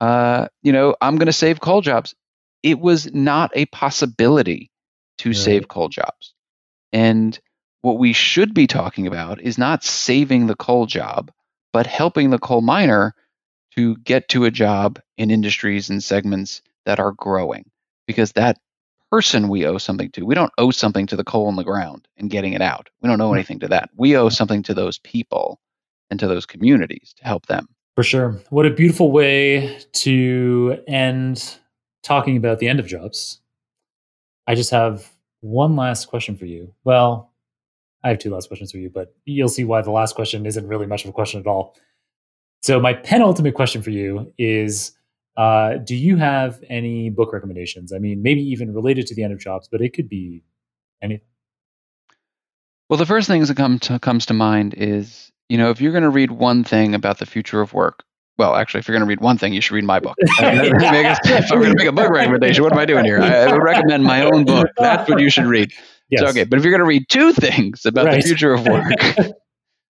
[0.00, 2.14] uh, you know, I'm going to save coal jobs.
[2.62, 4.70] It was not a possibility
[5.18, 5.34] to Right.
[5.34, 6.34] save coal jobs.
[6.92, 7.38] And
[7.82, 11.30] what we should be talking about is not saving the coal job,
[11.72, 13.14] but helping the coal miner
[13.76, 17.70] to get to a job in industries and segments that are growing.
[18.06, 18.58] Because that
[19.10, 20.24] person we owe something to.
[20.24, 22.88] We don't owe something to the coal in the ground and getting it out.
[23.02, 23.34] We don't owe Hmm.
[23.34, 23.90] anything to that.
[23.96, 25.60] We owe something to those people
[26.10, 27.68] and to those communities to help them.
[27.96, 31.56] for sure what a beautiful way to end
[32.04, 33.40] talking about the end of jobs
[34.46, 37.32] i just have one last question for you well
[38.04, 40.68] i have two last questions for you but you'll see why the last question isn't
[40.68, 41.74] really much of a question at all
[42.62, 44.92] so my penultimate question for you is
[45.38, 49.32] uh, do you have any book recommendations i mean maybe even related to the end
[49.32, 50.42] of jobs but it could be
[51.00, 51.24] anything
[52.90, 55.92] Well, the first thing that come to, comes to mind is, you know, if you're
[55.92, 58.02] going to read one thing about the future of work,
[58.38, 60.16] well, actually, if you're going to read one thing, you should read my book.
[60.40, 63.20] if I'm going to make a book recommendation, what am I doing here?
[63.20, 64.68] I, I would recommend my own book.
[64.78, 65.70] That's what you should read.
[66.08, 66.20] yes.
[66.20, 68.22] So, okay, but if you're going to read two things about Right.
[68.22, 68.84] the future of work,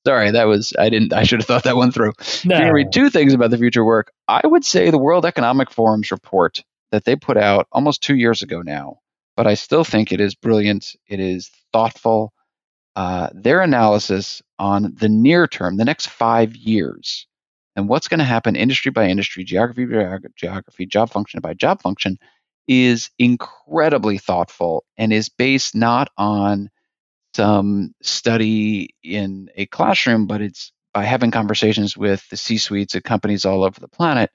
[0.06, 2.12] sorry, that was I didn't I should have thought that one through.
[2.18, 2.58] If no.
[2.58, 6.10] you're read two things about the future work, I would say the World Economic Forum's
[6.10, 8.98] report that they put out almost two years ago now,
[9.36, 10.94] but I still think it is brilliant.
[11.08, 12.32] It is thoughtful.
[12.94, 17.26] Uh, their analysis on the near term, the next five years,
[17.74, 21.80] and what's going to happen industry by industry, geography by geography, job function by job
[21.80, 22.18] function,
[22.68, 26.70] is incredibly thoughtful and is based not on
[27.34, 33.04] some study in a classroom, but it's by having conversations with the C suites at
[33.04, 34.30] companies all over the planet.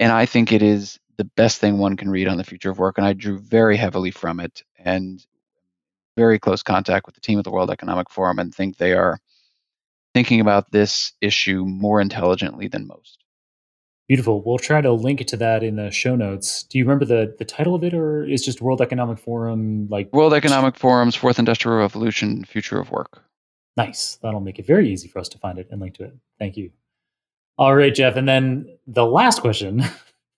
[0.00, 2.78] And I think it is the best thing one can read on the future of
[2.78, 2.98] work.
[2.98, 5.24] And I drew very heavily from it and
[6.16, 9.18] very close contact with the team at the World Economic Forum and think they are
[10.14, 13.23] thinking about this issue more intelligently than most.
[14.08, 14.42] Beautiful.
[14.42, 16.62] We'll try to link to that in the show notes.
[16.64, 20.12] Do you remember the the title of it, or is just World Economic Forum like
[20.12, 23.22] World Economic Forum's Fourth Industrial Revolution Future of Work.
[23.78, 24.16] nice?
[24.22, 26.14] That'll make it very easy for us to find it and link to it.
[26.38, 26.70] Thank you.
[27.56, 28.16] All right, Jeff.
[28.16, 29.82] And then the last question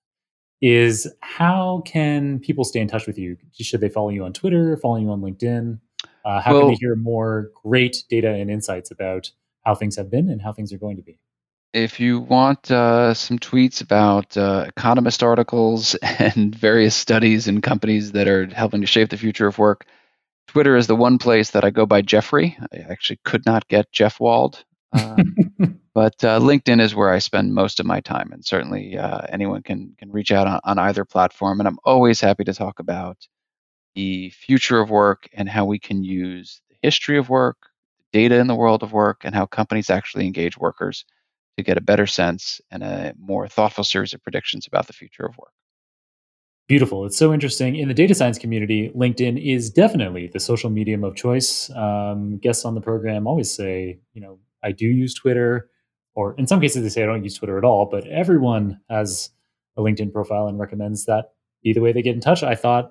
[0.62, 3.36] is: How can people stay in touch with you?
[3.52, 4.76] Should they follow you on Twitter?
[4.76, 5.80] Follow you on LinkedIn?
[6.24, 9.30] Uh, how can Well- they hear more great data and insights about
[9.64, 11.18] how things have been and how things are going to be?
[11.72, 18.12] If you want uh, some tweets about uh, economist articles and various studies and companies
[18.12, 19.86] that are helping to shape the future of work,
[20.48, 22.56] Twitter is the one place that I go by Jeffrey.
[22.72, 25.16] I actually could not get Jeff Wald, uh,
[25.94, 29.62] but uh, LinkedIn is where I spend most of my time, and certainly uh, anyone
[29.62, 31.60] can can reach out on, on either platform.
[31.60, 33.18] And I'm always happy to talk about
[33.94, 37.56] the future of work and how we can use the history of work,
[38.12, 41.04] data in the world of work, and how companies actually engage workers
[41.56, 45.24] to get a better sense and a more thoughtful series of predictions about the future
[45.24, 45.52] of work.
[46.68, 47.06] Beautiful.
[47.06, 47.76] It's so interesting.
[47.76, 51.70] In the data science community, LinkedIn is definitely the social medium of choice.
[51.70, 55.70] Um, guests on the program always say, you know, I do use Twitter,
[56.16, 59.30] or in some cases they say I don't use Twitter at all, but everyone has
[59.76, 61.26] a LinkedIn profile and recommends that
[61.62, 62.42] be the way they get in touch.
[62.42, 62.90] I thought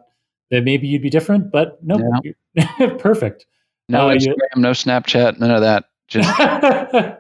[0.51, 3.45] that maybe you'd be different, but no, you're- perfect.
[3.89, 5.85] No you- Instagram, no Snapchat, none of that.
[6.07, 6.29] Just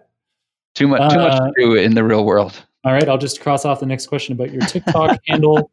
[0.75, 2.63] too much, too much Uh, to do in the real world.
[2.83, 5.71] All right, I'll just cross off the next question about your TikTok handle.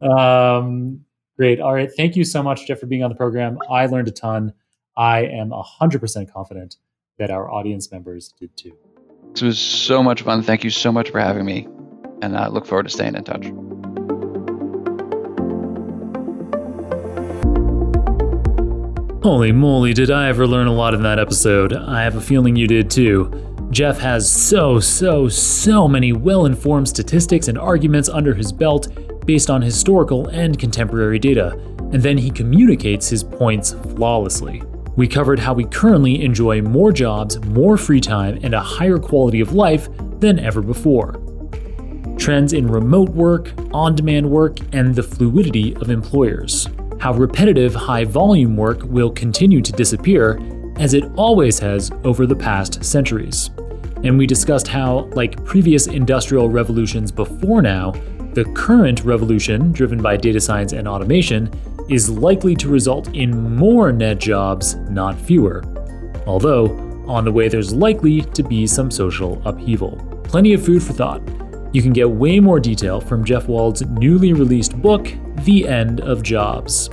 [0.00, 1.04] Um,
[1.36, 1.60] great.
[1.60, 3.58] All right, thank you so much, Jeff, for being on the program.
[3.70, 4.52] I learned a ton.
[4.96, 6.76] I am hundred percent confident
[7.18, 8.72] that our audience members did too.
[9.34, 10.42] This was so much fun.
[10.42, 11.68] Thank you so much for having me.
[12.22, 13.46] and I look forward to staying in touch.
[19.22, 21.72] Holy moly, did I ever learn a lot in that episode.
[21.74, 23.30] I have a feeling you did too.
[23.70, 28.88] Jeff has so, so, so many well informed statistics and arguments under his belt
[29.26, 31.50] based on historical and contemporary data,
[31.92, 34.62] and then he communicates his points flawlessly.
[34.96, 39.40] We covered how we currently enjoy more jobs, more free time, and a higher quality
[39.40, 39.88] of life
[40.18, 41.20] than ever before.
[42.18, 46.68] Trends in remote work, on demand work, and the fluidity of employers.
[46.98, 50.40] How repetitive, high volume work will continue to disappear,
[50.78, 53.50] as it always has over the past centuries.
[54.04, 57.92] And we discussed how, like previous industrial revolutions before now,
[58.34, 61.50] the current revolution, driven by data science and automation,
[61.88, 65.64] is likely to result in more net jobs, not fewer.
[66.26, 66.76] Although,
[67.08, 69.96] on the way, there's likely to be some social upheaval.
[70.24, 71.22] Plenty of food for thought.
[71.72, 75.10] You can get way more detail from Jeff Wald's newly released book,
[75.44, 76.90] The End of Jobs.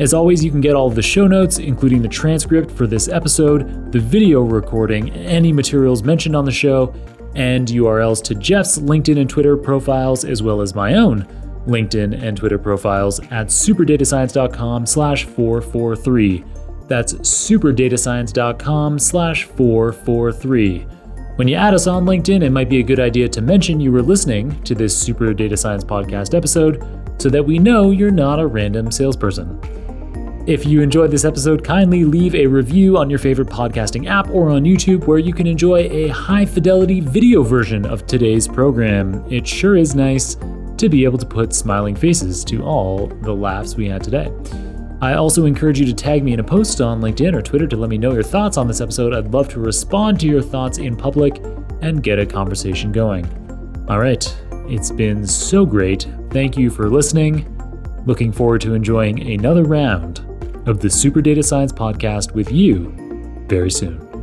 [0.00, 3.08] As always, you can get all of the show notes, including the transcript for this
[3.08, 6.92] episode, the video recording, any materials mentioned on the show,
[7.36, 11.22] and URLs to Jeff's LinkedIn and Twitter profiles, as well as my own
[11.66, 16.44] LinkedIn and Twitter profiles at superdatascience.com slash 443.
[16.88, 20.86] That's superdatascience.com slash 443.
[21.36, 23.90] When you add us on LinkedIn, it might be a good idea to mention you
[23.90, 26.84] were listening to this Super Data Science podcast episode
[27.20, 29.58] so that we know you're not a random salesperson.
[30.46, 34.50] If you enjoyed this episode, kindly leave a review on your favorite podcasting app or
[34.50, 39.24] on YouTube where you can enjoy a high fidelity video version of today's program.
[39.32, 40.36] It sure is nice
[40.76, 44.30] to be able to put smiling faces to all the laughs we had today.
[45.00, 47.76] I also encourage you to tag me in a post on LinkedIn or Twitter to
[47.78, 49.14] let me know your thoughts on this episode.
[49.14, 51.40] I'd love to respond to your thoughts in public
[51.80, 53.24] and get a conversation going.
[53.88, 54.22] All right,
[54.68, 56.06] it's been so great.
[56.28, 57.50] Thank you for listening.
[58.04, 60.33] Looking forward to enjoying another round
[60.66, 62.94] of the Super Data Science Podcast with you
[63.48, 64.13] very soon.